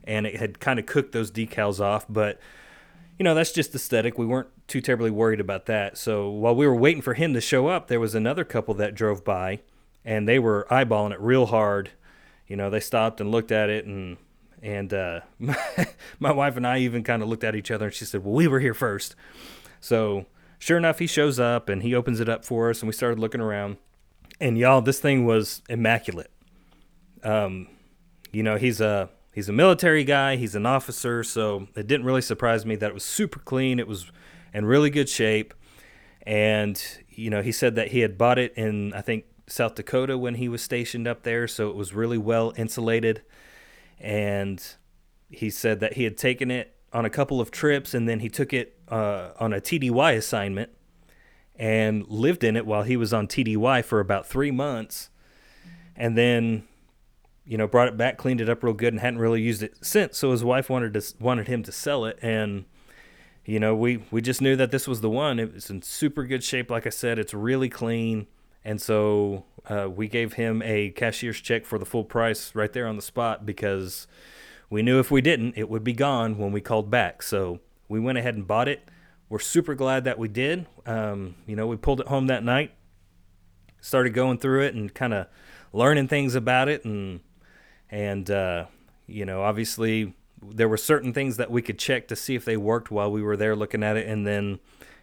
and 0.06 0.26
it 0.26 0.36
had 0.36 0.60
kind 0.60 0.78
of 0.78 0.86
cooked 0.86 1.12
those 1.12 1.30
decals 1.30 1.80
off. 1.80 2.06
But 2.08 2.40
you 3.18 3.24
know, 3.24 3.34
that's 3.34 3.52
just 3.52 3.74
aesthetic. 3.74 4.18
We 4.18 4.26
weren't 4.26 4.48
too 4.68 4.80
terribly 4.80 5.10
worried 5.10 5.40
about 5.40 5.66
that. 5.66 5.96
So 5.96 6.28
while 6.28 6.54
we 6.54 6.66
were 6.66 6.76
waiting 6.76 7.02
for 7.02 7.14
him 7.14 7.32
to 7.34 7.40
show 7.40 7.68
up, 7.68 7.88
there 7.88 8.00
was 8.00 8.14
another 8.14 8.44
couple 8.44 8.74
that 8.74 8.94
drove 8.94 9.24
by, 9.24 9.60
and 10.04 10.28
they 10.28 10.38
were 10.38 10.66
eyeballing 10.70 11.12
it 11.12 11.20
real 11.20 11.46
hard. 11.46 11.90
You 12.46 12.56
know, 12.56 12.68
they 12.68 12.80
stopped 12.80 13.20
and 13.20 13.30
looked 13.30 13.52
at 13.52 13.70
it, 13.70 13.86
and 13.86 14.18
and 14.62 14.92
uh, 14.92 15.20
my 16.18 16.32
wife 16.32 16.56
and 16.56 16.66
I 16.66 16.78
even 16.78 17.02
kind 17.02 17.22
of 17.22 17.28
looked 17.28 17.44
at 17.44 17.56
each 17.56 17.70
other, 17.70 17.86
and 17.86 17.94
she 17.94 18.04
said, 18.04 18.24
"Well, 18.24 18.34
we 18.34 18.48
were 18.48 18.60
here 18.60 18.74
first. 18.74 19.16
So 19.80 20.26
sure 20.58 20.76
enough, 20.78 20.98
he 20.98 21.06
shows 21.06 21.38
up 21.38 21.68
and 21.68 21.82
he 21.82 21.94
opens 21.94 22.20
it 22.20 22.28
up 22.28 22.44
for 22.44 22.70
us, 22.70 22.80
and 22.80 22.88
we 22.88 22.92
started 22.92 23.18
looking 23.18 23.40
around. 23.40 23.76
And 24.40 24.58
y'all, 24.58 24.82
this 24.82 25.00
thing 25.00 25.24
was 25.24 25.62
immaculate. 25.68 26.30
Um, 27.22 27.68
you 28.32 28.42
know, 28.42 28.56
he's 28.56 28.80
a 28.80 29.08
he's 29.36 29.50
a 29.50 29.52
military 29.52 30.02
guy, 30.02 30.36
he's 30.36 30.54
an 30.54 30.64
officer, 30.64 31.22
so 31.22 31.68
it 31.76 31.86
didn't 31.86 32.06
really 32.06 32.22
surprise 32.22 32.64
me 32.64 32.74
that 32.74 32.88
it 32.88 32.94
was 32.94 33.04
super 33.04 33.38
clean. 33.38 33.78
It 33.78 33.86
was 33.86 34.10
in 34.54 34.64
really 34.64 34.88
good 34.88 35.10
shape. 35.10 35.52
And, 36.22 36.82
you 37.10 37.28
know, 37.28 37.42
he 37.42 37.52
said 37.52 37.74
that 37.74 37.88
he 37.88 38.00
had 38.00 38.16
bought 38.16 38.38
it 38.38 38.54
in, 38.56 38.94
I 38.94 39.02
think, 39.02 39.26
South 39.46 39.74
Dakota 39.74 40.16
when 40.16 40.36
he 40.36 40.48
was 40.48 40.62
stationed 40.62 41.06
up 41.06 41.22
there, 41.22 41.46
so 41.46 41.68
it 41.68 41.76
was 41.76 41.92
really 41.92 42.16
well 42.16 42.54
insulated. 42.56 43.22
And 44.00 44.66
he 45.28 45.50
said 45.50 45.80
that 45.80 45.92
he 45.92 46.04
had 46.04 46.16
taken 46.16 46.50
it 46.50 46.74
on 46.94 47.04
a 47.04 47.10
couple 47.10 47.38
of 47.38 47.50
trips 47.50 47.92
and 47.92 48.08
then 48.08 48.20
he 48.20 48.30
took 48.30 48.54
it 48.54 48.78
uh, 48.88 49.32
on 49.38 49.52
a 49.52 49.60
TDY 49.60 50.16
assignment 50.16 50.70
and 51.56 52.08
lived 52.08 52.42
in 52.42 52.56
it 52.56 52.64
while 52.64 52.84
he 52.84 52.96
was 52.96 53.12
on 53.12 53.26
TDY 53.26 53.84
for 53.84 54.00
about 54.00 54.26
three 54.26 54.50
months. 54.50 55.10
And 55.94 56.16
then 56.16 56.66
you 57.46 57.56
know, 57.56 57.66
brought 57.66 57.88
it 57.88 57.96
back, 57.96 58.18
cleaned 58.18 58.40
it 58.40 58.48
up 58.48 58.62
real 58.62 58.74
good, 58.74 58.92
and 58.92 59.00
hadn't 59.00 59.20
really 59.20 59.40
used 59.40 59.62
it 59.62 59.74
since. 59.80 60.18
So 60.18 60.32
his 60.32 60.44
wife 60.44 60.68
wanted 60.68 60.94
to 60.94 61.14
wanted 61.20 61.48
him 61.48 61.62
to 61.62 61.72
sell 61.72 62.04
it, 62.04 62.18
and 62.20 62.64
you 63.44 63.60
know, 63.60 63.74
we 63.74 64.02
we 64.10 64.20
just 64.20 64.42
knew 64.42 64.56
that 64.56 64.72
this 64.72 64.88
was 64.88 65.00
the 65.00 65.10
one. 65.10 65.38
It 65.38 65.54
was 65.54 65.70
in 65.70 65.82
super 65.82 66.24
good 66.24 66.42
shape, 66.42 66.70
like 66.70 66.86
I 66.86 66.90
said. 66.90 67.18
It's 67.18 67.32
really 67.32 67.68
clean, 67.68 68.26
and 68.64 68.80
so 68.80 69.44
uh, 69.68 69.88
we 69.88 70.08
gave 70.08 70.34
him 70.34 70.62
a 70.62 70.90
cashier's 70.90 71.40
check 71.40 71.64
for 71.64 71.78
the 71.78 71.86
full 71.86 72.04
price 72.04 72.54
right 72.54 72.72
there 72.72 72.88
on 72.88 72.96
the 72.96 73.02
spot 73.02 73.46
because 73.46 74.08
we 74.68 74.82
knew 74.82 74.98
if 74.98 75.10
we 75.12 75.20
didn't, 75.20 75.54
it 75.56 75.68
would 75.68 75.84
be 75.84 75.92
gone 75.92 76.38
when 76.38 76.50
we 76.50 76.60
called 76.60 76.90
back. 76.90 77.22
So 77.22 77.60
we 77.88 78.00
went 78.00 78.18
ahead 78.18 78.34
and 78.34 78.46
bought 78.46 78.68
it. 78.68 78.88
We're 79.28 79.38
super 79.38 79.74
glad 79.74 80.04
that 80.04 80.18
we 80.18 80.28
did. 80.28 80.66
Um, 80.84 81.36
you 81.46 81.54
know, 81.54 81.66
we 81.66 81.76
pulled 81.76 82.00
it 82.00 82.08
home 82.08 82.26
that 82.26 82.42
night, 82.42 82.72
started 83.80 84.10
going 84.10 84.38
through 84.38 84.62
it, 84.62 84.74
and 84.74 84.92
kind 84.92 85.14
of 85.14 85.28
learning 85.72 86.08
things 86.08 86.34
about 86.34 86.68
it, 86.68 86.84
and 86.84 87.20
and 87.90 88.30
uh, 88.30 88.66
you 89.06 89.24
know, 89.24 89.42
obviously 89.42 90.14
there 90.42 90.68
were 90.68 90.76
certain 90.76 91.12
things 91.12 91.36
that 91.36 91.50
we 91.50 91.62
could 91.62 91.78
check 91.78 92.08
to 92.08 92.16
see 92.16 92.34
if 92.34 92.44
they 92.44 92.56
worked 92.56 92.90
while 92.90 93.10
we 93.10 93.22
were 93.22 93.36
there 93.36 93.56
looking 93.56 93.82
at 93.82 93.96
it, 93.96 94.06
and 94.06 94.26
then 94.26 94.58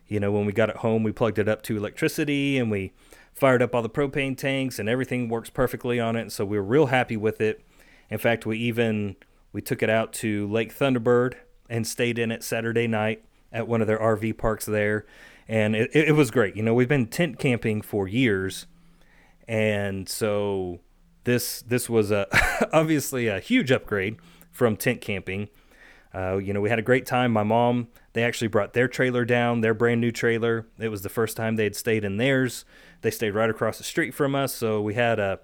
you 0.08 0.19
know 0.19 0.32
when 0.32 0.46
we 0.46 0.54
got 0.54 0.69
it 0.69 0.78
home, 0.78 1.04
we 1.04 1.12
plugged 1.12 1.39
it 1.39 1.48
up 1.48 1.62
to 1.63 1.78
electricity 1.78 2.58
and 2.58 2.69
we 2.69 2.93
fired 3.34 3.62
up 3.62 3.74
all 3.74 3.82
the 3.82 3.89
propane 3.89 4.38
tanks, 4.38 4.80
and 4.80 4.88
everything 4.88 5.28
works 5.28 5.50
perfectly 5.50 6.00
on 6.00 6.15
it. 6.15 6.32
So 6.32 6.46
we 6.46 6.58
were 6.58 6.63
real 6.63 6.88
happy 6.88 7.17
with 7.17 7.41
it. 7.41 7.63
In 8.10 8.17
fact, 8.17 8.46
we 8.46 8.58
even 8.60 9.15
we 9.52 9.62
took 9.62 9.82
it 9.82 9.89
out 9.89 10.13
to 10.13 10.48
Lake 10.48 10.78
Thunderbird 10.78 11.36
and 11.69 11.88
stayed 11.88 12.19
in 12.19 12.32
it 12.32 12.43
Saturday 12.43 12.88
night 12.88 13.24
at 13.52 13.67
one 13.67 13.82
of 13.82 13.88
their 13.88 14.00
RV 14.00 14.38
parks 14.38 14.65
there, 14.65 15.06
and 15.48 15.76
it, 15.76 15.89
it 15.93 16.15
was 16.15 16.32
great. 16.32 16.56
You 16.56 16.63
know, 16.63 16.74
we've 16.74 16.88
been 16.88 17.08
tent 17.08 17.39
camping 17.39 17.82
for 17.82 18.08
years, 18.08 18.67
and 19.48 20.08
so 20.08 20.80
this 21.23 21.62
this 21.62 21.89
was 21.89 22.12
a 22.12 22.27
obviously 22.73 23.27
a 23.27 23.39
huge 23.39 23.71
upgrade 23.71 24.17
from 24.51 24.77
tent 24.77 25.01
camping. 25.01 25.49
Uh, 26.13 26.38
you 26.38 26.53
know, 26.53 26.62
we 26.62 26.69
had 26.69 26.77
a 26.77 26.83
great 26.83 27.07
time. 27.07 27.31
My 27.31 27.41
mom, 27.41 27.88
they 28.13 28.23
actually 28.23 28.47
brought 28.47 28.73
their 28.73 28.88
trailer 28.88 29.25
down, 29.25 29.62
their 29.62 29.73
brand 29.73 29.99
new 29.99 30.12
trailer. 30.12 30.67
It 30.77 30.89
was 30.89 31.01
the 31.01 31.09
first 31.09 31.36
time 31.36 31.55
they 31.55 31.63
had 31.63 31.75
stayed 31.75 32.05
in 32.05 32.17
theirs. 32.17 32.65
They 33.01 33.09
stayed 33.09 33.31
right 33.31 33.49
across 33.49 33.79
the 33.79 33.83
street 33.83 34.13
from 34.13 34.36
us, 34.36 34.53
so 34.53 34.81
we 34.81 34.93
had 34.93 35.19
a 35.19 35.39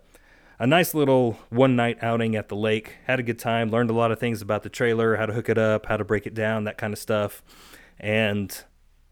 a 0.60 0.68
nice 0.68 0.94
little 0.94 1.40
one 1.50 1.76
night 1.76 1.98
outing 2.02 2.36
at 2.36 2.50
the 2.50 2.56
lake. 2.56 2.98
Had 3.06 3.20
a 3.20 3.24
good 3.24 3.40
time, 3.40 3.72
learned 3.72 3.90
a 3.90 3.94
lot 3.94 4.12
of 4.12 4.20
things 4.20 4.42
about 4.42 4.64
the 4.64 4.70
trailer, 4.70 5.16
how 5.16 5.26
to 5.26 5.34
hook 5.34 5.50
it 5.50 5.58
up, 5.58 5.86
how 5.86 5.98
to 5.98 6.04
break 6.04 6.28
it 6.28 6.34
down, 6.34 6.66
that 6.66 6.78
kind 6.78 6.92
of 6.94 7.00
stuff. 7.00 7.42
And 7.98 8.64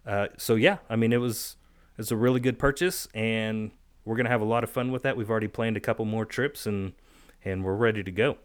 uh, 0.05 0.27
so 0.37 0.55
yeah, 0.55 0.77
I 0.89 0.95
mean 0.95 1.11
it 1.11 1.17
was 1.17 1.55
it 1.93 1.99
was 1.99 2.11
a 2.11 2.17
really 2.17 2.39
good 2.39 2.59
purchase, 2.59 3.07
and 3.13 3.71
we're 4.07 4.15
gonna 4.15 4.29
have 4.29 4.41
a 4.41 4.45
lot 4.45 4.63
of 4.63 4.69
fun 4.69 4.91
with 4.91 5.03
that. 5.03 5.17
We've 5.17 5.29
already 5.29 5.49
planned 5.49 5.75
a 5.75 5.81
couple 5.81 6.05
more 6.05 6.25
trips, 6.25 6.65
and 6.65 6.93
and 7.43 7.63
we're 7.63 7.75
ready 7.75 8.03
to 8.03 8.11
go. 8.11 8.37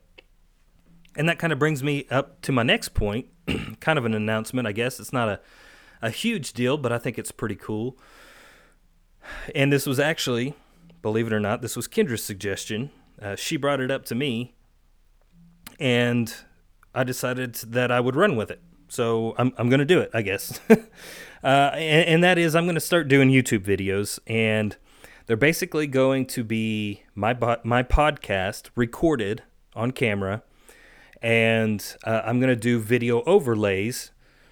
And 1.14 1.28
that 1.28 1.38
kind 1.38 1.52
of 1.52 1.58
brings 1.58 1.82
me 1.82 2.06
up 2.10 2.40
to 2.42 2.52
my 2.52 2.62
next 2.62 2.94
point, 2.94 3.26
kind 3.80 3.98
of 3.98 4.04
an 4.04 4.14
announcement, 4.14 4.66
I 4.66 4.72
guess. 4.72 4.98
It's 4.98 5.12
not 5.12 5.28
a 5.28 5.40
a 6.02 6.10
huge 6.10 6.52
deal, 6.52 6.76
but 6.76 6.92
I 6.92 6.98
think 6.98 7.16
it's 7.16 7.30
pretty 7.30 7.54
cool. 7.54 7.96
And 9.54 9.72
this 9.72 9.86
was 9.86 10.00
actually, 10.00 10.54
believe 11.00 11.28
it 11.28 11.32
or 11.32 11.38
not, 11.38 11.62
this 11.62 11.76
was 11.76 11.86
Kendra's 11.86 12.24
suggestion. 12.24 12.90
Uh, 13.20 13.36
she 13.36 13.56
brought 13.56 13.80
it 13.80 13.90
up 13.90 14.04
to 14.06 14.16
me, 14.16 14.56
and 15.78 16.34
I 16.92 17.04
decided 17.04 17.54
that 17.54 17.92
I 17.92 18.00
would 18.00 18.16
run 18.16 18.34
with 18.34 18.50
it. 18.50 18.60
So 18.88 19.34
I'm, 19.38 19.52
I'm 19.56 19.68
going 19.68 19.78
to 19.78 19.86
do 19.86 20.00
it, 20.00 20.10
I 20.12 20.22
guess. 20.22 20.60
uh, 20.68 20.76
and, 21.44 22.08
and 22.08 22.24
that 22.24 22.36
is, 22.36 22.56
I'm 22.56 22.64
going 22.64 22.74
to 22.74 22.80
start 22.80 23.06
doing 23.06 23.30
YouTube 23.30 23.64
videos, 23.64 24.18
and 24.26 24.76
they're 25.26 25.36
basically 25.36 25.86
going 25.86 26.26
to 26.26 26.44
be 26.44 27.02
my 27.14 27.34
my 27.64 27.82
podcast 27.82 28.70
recorded 28.74 29.42
on 29.74 29.90
camera, 29.90 30.42
and 31.20 31.96
uh, 32.04 32.22
I'm 32.24 32.40
going 32.40 32.50
to 32.50 32.56
do 32.60 32.78
video 32.78 33.22
overlays 33.22 34.10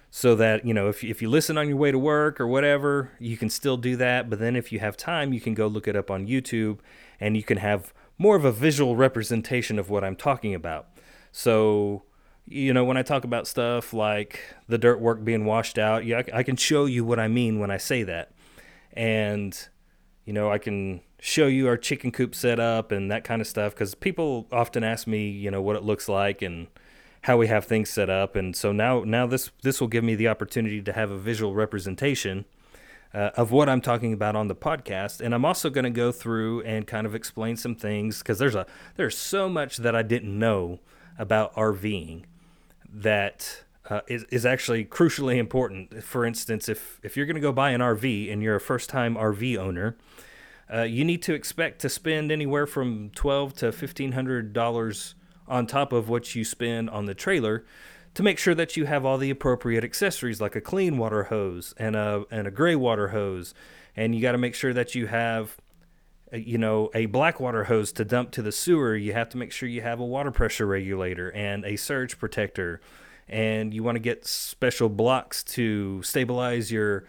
so 0.09 0.35
that 0.35 0.65
you 0.65 0.73
know 0.73 0.89
if 0.89 1.03
if 1.03 1.21
you 1.21 1.29
listen 1.29 1.57
on 1.57 1.67
your 1.67 1.77
way 1.77 1.91
to 1.91 1.97
work 1.99 2.39
or 2.39 2.47
whatever, 2.47 3.11
you 3.19 3.37
can 3.37 3.49
still 3.49 3.77
do 3.77 3.95
that. 3.95 4.29
But 4.29 4.39
then 4.39 4.55
if 4.55 4.71
you 4.71 4.79
have 4.79 4.97
time, 4.97 5.33
you 5.33 5.41
can 5.41 5.53
go 5.53 5.67
look 5.67 5.87
it 5.87 5.95
up 5.95 6.11
on 6.11 6.27
YouTube, 6.27 6.79
and 7.19 7.35
you 7.35 7.43
can 7.43 7.57
have 7.57 7.93
more 8.17 8.35
of 8.35 8.45
a 8.45 8.51
visual 8.51 8.95
representation 8.95 9.79
of 9.79 9.89
what 9.89 10.03
I'm 10.03 10.15
talking 10.15 10.53
about. 10.53 10.87
So 11.31 12.03
you 12.45 12.73
know 12.73 12.83
when 12.83 12.97
I 12.97 13.03
talk 13.03 13.23
about 13.23 13.47
stuff 13.47 13.93
like 13.93 14.39
the 14.67 14.77
dirt 14.77 14.99
work 14.99 15.23
being 15.23 15.45
washed 15.45 15.77
out, 15.77 16.05
yeah, 16.05 16.23
I 16.33 16.43
can 16.43 16.55
show 16.55 16.85
you 16.85 17.05
what 17.05 17.19
I 17.19 17.27
mean 17.27 17.59
when 17.59 17.71
I 17.71 17.77
say 17.77 18.03
that, 18.03 18.33
and 18.93 19.57
you 20.25 20.33
know 20.33 20.51
I 20.51 20.57
can 20.57 21.01
show 21.19 21.47
you 21.47 21.67
our 21.67 21.77
chicken 21.77 22.11
coop 22.11 22.33
setup 22.33 22.91
and 22.91 23.11
that 23.11 23.23
kind 23.23 23.41
of 23.41 23.47
stuff 23.47 23.73
because 23.73 23.95
people 23.95 24.47
often 24.51 24.83
ask 24.83 25.07
me 25.07 25.29
you 25.29 25.51
know 25.51 25.61
what 25.61 25.75
it 25.75 25.83
looks 25.83 26.09
like 26.09 26.41
and 26.41 26.67
how 27.23 27.37
we 27.37 27.47
have 27.47 27.65
things 27.65 27.89
set 27.89 28.09
up. 28.09 28.35
And 28.35 28.55
so 28.55 28.71
now 28.71 29.03
now 29.03 29.27
this 29.27 29.51
this 29.61 29.79
will 29.79 29.87
give 29.87 30.03
me 30.03 30.15
the 30.15 30.27
opportunity 30.27 30.81
to 30.81 30.93
have 30.93 31.11
a 31.11 31.17
visual 31.17 31.53
representation 31.53 32.45
uh, 33.13 33.31
of 33.35 33.51
what 33.51 33.69
I'm 33.69 33.81
talking 33.81 34.13
about 34.13 34.35
on 34.35 34.47
the 34.47 34.55
podcast. 34.55 35.21
And 35.21 35.33
I'm 35.33 35.45
also 35.45 35.69
going 35.69 35.83
to 35.83 35.89
go 35.89 36.11
through 36.11 36.61
and 36.61 36.87
kind 36.87 37.05
of 37.05 37.13
explain 37.13 37.57
some 37.57 37.75
things 37.75 38.19
because 38.19 38.39
there's 38.39 38.55
a 38.55 38.65
there's 38.95 39.17
so 39.17 39.49
much 39.49 39.77
that 39.77 39.95
I 39.95 40.01
didn't 40.01 40.37
know 40.37 40.79
about 41.17 41.53
RVing 41.55 42.23
that 42.93 43.63
uh, 43.91 43.99
is, 44.07 44.23
is 44.31 44.45
actually 44.45 44.85
crucially 44.85 45.37
important. 45.37 46.01
For 46.01 46.25
instance, 46.25 46.69
if 46.69 46.99
if 47.03 47.17
you're 47.17 47.25
going 47.25 47.35
to 47.35 47.41
go 47.41 47.51
buy 47.51 47.71
an 47.71 47.81
RV 47.81 48.31
and 48.31 48.41
you're 48.41 48.55
a 48.55 48.61
first 48.61 48.89
time 48.89 49.15
RV 49.15 49.57
owner. 49.57 49.97
Uh, 50.73 50.83
you 50.83 51.03
need 51.03 51.21
to 51.21 51.33
expect 51.33 51.81
to 51.81 51.89
spend 51.89 52.31
anywhere 52.31 52.65
from 52.65 53.09
twelve 53.09 53.53
to 53.55 53.73
fifteen 53.73 54.13
hundred 54.13 54.53
dollars 54.53 55.15
on 55.45 55.67
top 55.67 55.91
of 55.91 56.07
what 56.07 56.33
you 56.33 56.45
spend 56.45 56.89
on 56.89 57.05
the 57.05 57.13
trailer 57.13 57.65
to 58.13 58.23
make 58.23 58.39
sure 58.39 58.55
that 58.55 58.77
you 58.77 58.85
have 58.85 59.05
all 59.05 59.17
the 59.17 59.29
appropriate 59.29 59.83
accessories 59.83 60.39
like 60.39 60.55
a 60.55 60.61
clean 60.61 60.97
water 60.97 61.23
hose 61.23 61.73
and 61.75 61.97
a 61.97 62.23
and 62.31 62.47
a 62.47 62.51
gray 62.51 62.75
water 62.75 63.09
hose 63.09 63.53
and 63.97 64.15
you 64.15 64.21
got 64.21 64.31
to 64.31 64.37
make 64.37 64.55
sure 64.55 64.71
that 64.71 64.95
you 64.95 65.07
have 65.07 65.57
uh, 66.31 66.37
you 66.37 66.57
know 66.57 66.89
a 66.93 67.05
black 67.07 67.41
water 67.41 67.65
hose 67.65 67.91
to 67.91 68.05
dump 68.05 68.31
to 68.31 68.41
the 68.41 68.51
sewer 68.53 68.95
you 68.95 69.11
have 69.11 69.27
to 69.27 69.37
make 69.37 69.51
sure 69.51 69.67
you 69.67 69.81
have 69.81 69.99
a 69.99 70.05
water 70.05 70.31
pressure 70.31 70.65
regulator 70.65 71.29
and 71.33 71.65
a 71.65 71.75
surge 71.75 72.17
protector 72.17 72.79
and 73.31 73.73
you 73.73 73.83
want 73.83 73.95
to 73.95 73.99
get 73.99 74.25
special 74.25 74.89
blocks 74.89 75.43
to 75.43 76.03
stabilize 76.03 76.71
your 76.71 77.05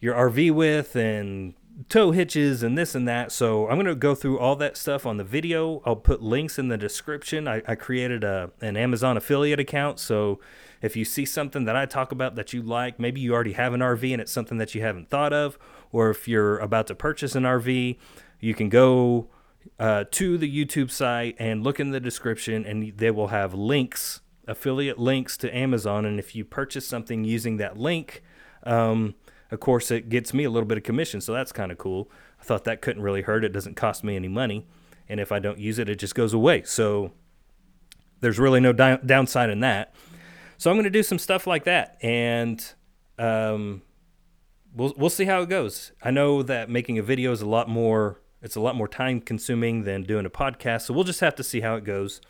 your 0.00 0.14
RV 0.14 0.50
with 0.52 0.96
and 0.96 1.54
tow 1.88 2.10
hitches 2.10 2.62
and 2.62 2.76
this 2.78 2.94
and 2.94 3.08
that. 3.08 3.32
So 3.32 3.68
I'm 3.68 3.76
going 3.76 3.86
to 3.86 3.94
go 3.94 4.14
through 4.14 4.38
all 4.38 4.56
that 4.56 4.76
stuff 4.76 5.06
on 5.06 5.16
the 5.16 5.24
video. 5.24 5.82
I'll 5.84 5.96
put 5.96 6.22
links 6.22 6.58
in 6.58 6.68
the 6.68 6.76
description. 6.76 7.48
I, 7.48 7.62
I 7.66 7.74
created 7.74 8.22
a, 8.22 8.50
an 8.60 8.76
Amazon 8.76 9.16
affiliate 9.16 9.58
account. 9.58 9.98
So 9.98 10.40
if 10.82 10.96
you 10.96 11.04
see 11.04 11.24
something 11.24 11.64
that 11.64 11.74
I 11.74 11.86
talk 11.86 12.12
about 12.12 12.36
that 12.36 12.52
you 12.52 12.62
like, 12.62 13.00
maybe 13.00 13.20
you 13.20 13.34
already 13.34 13.54
have 13.54 13.72
an 13.72 13.80
RV 13.80 14.12
and 14.12 14.20
it's 14.20 14.32
something 14.32 14.58
that 14.58 14.74
you 14.74 14.82
haven't 14.82 15.08
thought 15.08 15.32
of, 15.32 15.58
or 15.90 16.10
if 16.10 16.28
you're 16.28 16.58
about 16.58 16.86
to 16.88 16.94
purchase 16.94 17.34
an 17.34 17.44
RV, 17.44 17.98
you 18.40 18.54
can 18.54 18.68
go 18.68 19.28
uh, 19.78 20.04
to 20.10 20.36
the 20.38 20.64
YouTube 20.64 20.90
site 20.90 21.36
and 21.38 21.64
look 21.64 21.80
in 21.80 21.90
the 21.90 22.00
description, 22.00 22.64
and 22.64 22.96
they 22.96 23.10
will 23.10 23.28
have 23.28 23.54
links, 23.54 24.20
affiliate 24.46 24.98
links 24.98 25.36
to 25.38 25.56
Amazon. 25.56 26.04
And 26.04 26.18
if 26.18 26.34
you 26.34 26.44
purchase 26.44 26.86
something 26.86 27.24
using 27.24 27.56
that 27.58 27.76
link, 27.76 28.22
um, 28.64 29.14
of 29.50 29.60
course, 29.60 29.90
it 29.90 30.08
gets 30.08 30.34
me 30.34 30.44
a 30.44 30.50
little 30.50 30.66
bit 30.66 30.78
of 30.78 30.84
commission, 30.84 31.20
so 31.20 31.32
that's 31.32 31.52
kind 31.52 31.70
of 31.70 31.78
cool. 31.78 32.10
I 32.40 32.44
thought 32.44 32.64
that 32.64 32.80
couldn't 32.80 33.02
really 33.02 33.22
hurt. 33.22 33.44
It 33.44 33.52
doesn't 33.52 33.74
cost 33.74 34.02
me 34.02 34.16
any 34.16 34.28
money, 34.28 34.66
and 35.08 35.20
if 35.20 35.30
I 35.30 35.38
don't 35.38 35.58
use 35.58 35.78
it, 35.78 35.88
it 35.88 35.96
just 35.96 36.14
goes 36.14 36.32
away. 36.32 36.62
So 36.64 37.12
there's 38.20 38.38
really 38.38 38.60
no 38.60 38.72
di- 38.72 38.98
downside 39.04 39.50
in 39.50 39.60
that. 39.60 39.94
So 40.56 40.70
I'm 40.70 40.76
going 40.76 40.84
to 40.84 40.90
do 40.90 41.02
some 41.02 41.18
stuff 41.18 41.46
like 41.46 41.64
that, 41.64 41.98
and 42.02 42.64
um, 43.18 43.82
we'll 44.74 44.94
we'll 44.96 45.10
see 45.10 45.24
how 45.26 45.42
it 45.42 45.48
goes. 45.48 45.92
I 46.02 46.10
know 46.10 46.42
that 46.42 46.70
making 46.70 46.98
a 46.98 47.02
video 47.02 47.32
is 47.32 47.42
a 47.42 47.48
lot 47.48 47.68
more 47.68 48.20
it's 48.42 48.56
a 48.56 48.60
lot 48.60 48.76
more 48.76 48.88
time 48.88 49.20
consuming 49.20 49.84
than 49.84 50.02
doing 50.02 50.26
a 50.26 50.30
podcast, 50.30 50.82
so 50.82 50.94
we'll 50.94 51.04
just 51.04 51.20
have 51.20 51.34
to 51.36 51.44
see 51.44 51.60
how 51.60 51.76
it 51.76 51.84
goes. 51.84 52.20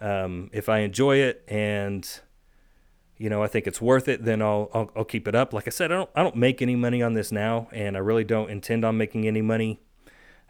Um, 0.00 0.50
if 0.52 0.68
I 0.68 0.78
enjoy 0.78 1.16
it 1.16 1.44
and 1.46 2.08
you 3.20 3.28
know, 3.28 3.42
I 3.42 3.48
think 3.48 3.66
it's 3.66 3.82
worth 3.82 4.08
it, 4.08 4.24
then 4.24 4.40
I'll, 4.40 4.70
I'll, 4.72 4.90
I'll 4.96 5.04
keep 5.04 5.28
it 5.28 5.34
up. 5.34 5.52
Like 5.52 5.66
I 5.66 5.70
said, 5.70 5.92
I 5.92 5.96
don't 5.96 6.10
I 6.14 6.22
don't 6.22 6.36
make 6.36 6.62
any 6.62 6.74
money 6.74 7.02
on 7.02 7.12
this 7.12 7.30
now, 7.30 7.68
and 7.70 7.94
I 7.94 8.00
really 8.00 8.24
don't 8.24 8.50
intend 8.50 8.82
on 8.82 8.96
making 8.96 9.26
any 9.26 9.42
money 9.42 9.78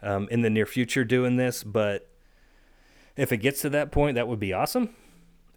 um, 0.01 0.29
in 0.31 0.41
the 0.41 0.49
near 0.49 0.65
future 0.65 1.03
doing 1.03 1.35
this. 1.35 1.65
But 1.65 2.09
if 3.17 3.33
it 3.33 3.37
gets 3.37 3.61
to 3.63 3.69
that 3.71 3.91
point, 3.91 4.15
that 4.15 4.29
would 4.29 4.39
be 4.39 4.53
awesome. 4.53 4.95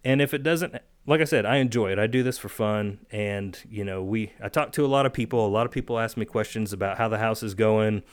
And 0.03 0.21
if 0.21 0.33
it 0.33 0.43
doesn't, 0.43 0.75
like 1.07 1.21
I 1.21 1.23
said, 1.23 1.45
I 1.45 1.55
enjoy 1.55 1.93
it. 1.93 1.99
I 1.99 2.05
do 2.05 2.21
this 2.21 2.37
for 2.37 2.49
fun, 2.49 2.99
and 3.11 3.57
you 3.69 3.85
know, 3.85 4.03
we 4.03 4.33
I 4.43 4.49
talk 4.49 4.73
to 4.73 4.85
a 4.85 4.87
lot 4.87 5.05
of 5.05 5.13
people. 5.13 5.47
A 5.47 5.47
lot 5.47 5.65
of 5.65 5.71
people 5.71 5.97
ask 5.97 6.17
me 6.17 6.25
questions 6.25 6.73
about 6.73 6.97
how 6.97 7.07
the 7.07 7.19
house 7.19 7.43
is 7.43 7.53
going, 7.53 8.03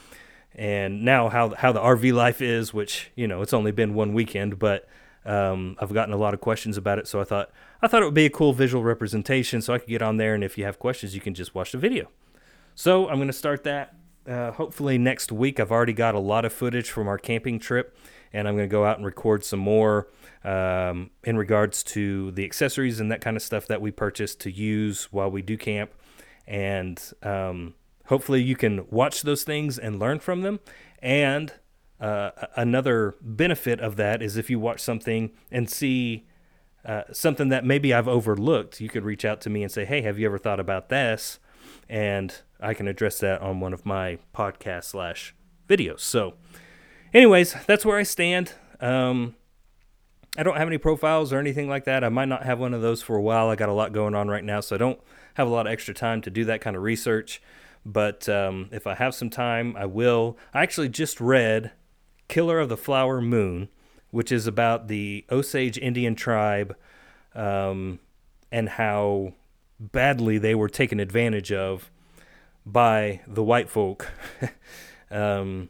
and 0.54 1.04
now 1.04 1.28
how 1.28 1.56
how 1.56 1.72
the 1.72 1.80
RV 1.80 2.12
life 2.12 2.40
is. 2.40 2.72
Which 2.72 3.10
you 3.16 3.26
know, 3.26 3.42
it's 3.42 3.52
only 3.52 3.72
been 3.72 3.94
one 3.94 4.14
weekend, 4.14 4.60
but 4.60 4.88
um, 5.24 5.76
I've 5.80 5.92
gotten 5.92 6.12
a 6.12 6.16
lot 6.16 6.34
of 6.34 6.40
questions 6.40 6.76
about 6.76 6.98
it, 6.98 7.06
so 7.06 7.20
I 7.20 7.24
thought 7.24 7.50
I 7.80 7.88
thought 7.88 8.02
it 8.02 8.04
would 8.04 8.14
be 8.14 8.26
a 8.26 8.30
cool 8.30 8.52
visual 8.52 8.82
representation, 8.82 9.62
so 9.62 9.74
I 9.74 9.78
could 9.78 9.88
get 9.88 10.02
on 10.02 10.16
there, 10.16 10.34
and 10.34 10.42
if 10.42 10.58
you 10.58 10.64
have 10.64 10.78
questions, 10.78 11.14
you 11.14 11.20
can 11.20 11.34
just 11.34 11.54
watch 11.54 11.72
the 11.72 11.78
video. 11.78 12.08
So 12.74 13.08
I'm 13.08 13.16
going 13.16 13.28
to 13.28 13.32
start 13.32 13.64
that 13.64 13.94
uh, 14.26 14.52
hopefully 14.52 14.98
next 14.98 15.30
week. 15.30 15.60
I've 15.60 15.70
already 15.70 15.92
got 15.92 16.14
a 16.14 16.20
lot 16.20 16.44
of 16.44 16.52
footage 16.52 16.90
from 16.90 17.08
our 17.08 17.18
camping 17.18 17.58
trip, 17.58 17.96
and 18.32 18.48
I'm 18.48 18.56
going 18.56 18.68
to 18.68 18.72
go 18.72 18.84
out 18.84 18.96
and 18.96 19.06
record 19.06 19.44
some 19.44 19.60
more 19.60 20.08
um, 20.44 21.10
in 21.22 21.36
regards 21.36 21.82
to 21.84 22.30
the 22.32 22.44
accessories 22.44 22.98
and 22.98 23.10
that 23.12 23.20
kind 23.20 23.36
of 23.36 23.42
stuff 23.42 23.66
that 23.68 23.80
we 23.80 23.90
purchased 23.90 24.40
to 24.40 24.50
use 24.50 25.12
while 25.12 25.30
we 25.30 25.42
do 25.42 25.56
camp, 25.56 25.92
and 26.46 27.00
um, 27.22 27.74
hopefully 28.06 28.42
you 28.42 28.56
can 28.56 28.86
watch 28.90 29.22
those 29.22 29.44
things 29.44 29.78
and 29.78 29.98
learn 29.98 30.18
from 30.18 30.42
them, 30.42 30.60
and 31.00 31.52
uh, 32.02 32.32
another 32.56 33.14
benefit 33.20 33.78
of 33.78 33.94
that 33.94 34.22
is 34.22 34.36
if 34.36 34.50
you 34.50 34.58
watch 34.58 34.80
something 34.80 35.30
and 35.52 35.70
see 35.70 36.26
uh, 36.84 37.02
something 37.12 37.48
that 37.50 37.64
maybe 37.64 37.94
I've 37.94 38.08
overlooked, 38.08 38.80
you 38.80 38.88
could 38.88 39.04
reach 39.04 39.24
out 39.24 39.40
to 39.42 39.50
me 39.50 39.62
and 39.62 39.70
say, 39.70 39.84
"Hey, 39.84 40.02
have 40.02 40.18
you 40.18 40.26
ever 40.26 40.36
thought 40.36 40.58
about 40.58 40.88
this?" 40.88 41.38
And 41.88 42.34
I 42.60 42.74
can 42.74 42.88
address 42.88 43.20
that 43.20 43.40
on 43.40 43.60
one 43.60 43.72
of 43.72 43.86
my 43.86 44.18
podcast 44.34 44.84
slash 44.84 45.32
videos. 45.68 46.00
So, 46.00 46.34
anyways, 47.14 47.54
that's 47.66 47.86
where 47.86 47.98
I 47.98 48.02
stand. 48.02 48.54
Um, 48.80 49.36
I 50.36 50.42
don't 50.42 50.56
have 50.56 50.66
any 50.66 50.78
profiles 50.78 51.32
or 51.32 51.38
anything 51.38 51.68
like 51.68 51.84
that. 51.84 52.02
I 52.02 52.08
might 52.08 52.28
not 52.28 52.42
have 52.42 52.58
one 52.58 52.74
of 52.74 52.82
those 52.82 53.00
for 53.00 53.14
a 53.14 53.22
while. 53.22 53.48
I 53.48 53.54
got 53.54 53.68
a 53.68 53.74
lot 53.74 53.92
going 53.92 54.16
on 54.16 54.26
right 54.26 54.42
now, 54.42 54.58
so 54.58 54.74
I 54.74 54.78
don't 54.78 55.00
have 55.34 55.46
a 55.46 55.50
lot 55.50 55.68
of 55.68 55.72
extra 55.72 55.94
time 55.94 56.20
to 56.22 56.30
do 56.30 56.44
that 56.46 56.60
kind 56.60 56.74
of 56.74 56.82
research. 56.82 57.40
But 57.86 58.28
um, 58.28 58.70
if 58.72 58.88
I 58.88 58.96
have 58.96 59.14
some 59.14 59.30
time, 59.30 59.76
I 59.76 59.86
will. 59.86 60.36
I 60.52 60.62
actually 60.62 60.88
just 60.88 61.20
read 61.20 61.70
Killer 62.32 62.60
of 62.60 62.70
the 62.70 62.78
Flower 62.78 63.20
Moon, 63.20 63.68
which 64.10 64.32
is 64.32 64.46
about 64.46 64.88
the 64.88 65.26
Osage 65.30 65.76
Indian 65.76 66.14
tribe 66.14 66.74
um, 67.34 67.98
and 68.50 68.70
how 68.70 69.34
badly 69.78 70.38
they 70.38 70.54
were 70.54 70.70
taken 70.70 70.98
advantage 70.98 71.52
of 71.52 71.90
by 72.64 73.20
the 73.26 73.42
white 73.42 73.68
folk 73.68 74.10
um, 75.10 75.68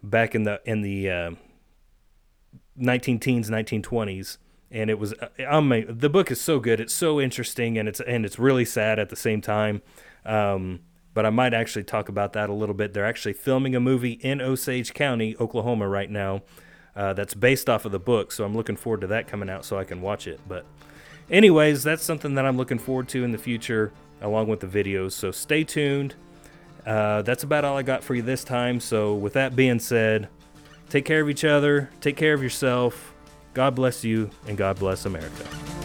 back 0.00 0.36
in 0.36 0.44
the 0.44 0.60
in 0.64 0.82
the 0.82 1.10
uh, 1.10 1.30
19 2.76 3.18
teens, 3.18 3.50
1920s. 3.50 4.38
And 4.70 4.90
it 4.90 4.98
was, 5.00 5.12
um, 5.44 5.70
the 5.88 6.08
book 6.08 6.30
is 6.30 6.40
so 6.40 6.60
good. 6.60 6.78
It's 6.78 6.94
so 6.94 7.20
interesting, 7.20 7.76
and 7.76 7.88
it's 7.88 7.98
and 7.98 8.24
it's 8.24 8.38
really 8.38 8.64
sad 8.64 9.00
at 9.00 9.08
the 9.08 9.16
same 9.16 9.40
time. 9.40 9.82
Um, 10.24 10.82
but 11.14 11.26
I 11.26 11.30
might 11.30 11.54
actually 11.54 11.84
talk 11.84 12.08
about 12.08 12.32
that 12.34 12.48
a 12.48 12.52
little 12.52 12.74
bit. 12.74 12.92
They're 12.92 13.06
actually 13.06 13.32
filming 13.32 13.74
a 13.74 13.80
movie 13.80 14.12
in 14.12 14.40
Osage 14.40 14.94
County, 14.94 15.36
Oklahoma, 15.38 15.88
right 15.88 16.10
now. 16.10 16.42
Uh, 16.96 17.12
that's 17.12 17.34
based 17.34 17.70
off 17.70 17.84
of 17.84 17.92
the 17.92 18.00
book, 18.00 18.32
so 18.32 18.44
I'm 18.44 18.54
looking 18.54 18.76
forward 18.76 19.02
to 19.02 19.06
that 19.08 19.28
coming 19.28 19.48
out 19.48 19.64
so 19.64 19.78
I 19.78 19.84
can 19.84 20.02
watch 20.02 20.26
it. 20.26 20.40
But, 20.48 20.66
anyways, 21.30 21.84
that's 21.84 22.02
something 22.02 22.34
that 22.34 22.44
I'm 22.44 22.56
looking 22.56 22.80
forward 22.80 23.08
to 23.10 23.22
in 23.22 23.30
the 23.30 23.38
future, 23.38 23.92
along 24.20 24.48
with 24.48 24.60
the 24.60 24.66
videos. 24.66 25.12
So 25.12 25.30
stay 25.30 25.62
tuned. 25.62 26.16
Uh, 26.84 27.22
that's 27.22 27.44
about 27.44 27.64
all 27.64 27.76
I 27.76 27.82
got 27.82 28.02
for 28.02 28.16
you 28.16 28.22
this 28.22 28.42
time. 28.42 28.80
So, 28.80 29.14
with 29.14 29.34
that 29.34 29.54
being 29.54 29.78
said, 29.78 30.28
take 30.88 31.04
care 31.04 31.20
of 31.20 31.30
each 31.30 31.44
other, 31.44 31.90
take 32.00 32.16
care 32.16 32.34
of 32.34 32.42
yourself. 32.42 33.14
God 33.54 33.74
bless 33.74 34.04
you, 34.04 34.30
and 34.46 34.58
God 34.58 34.78
bless 34.78 35.06
America. 35.06 35.79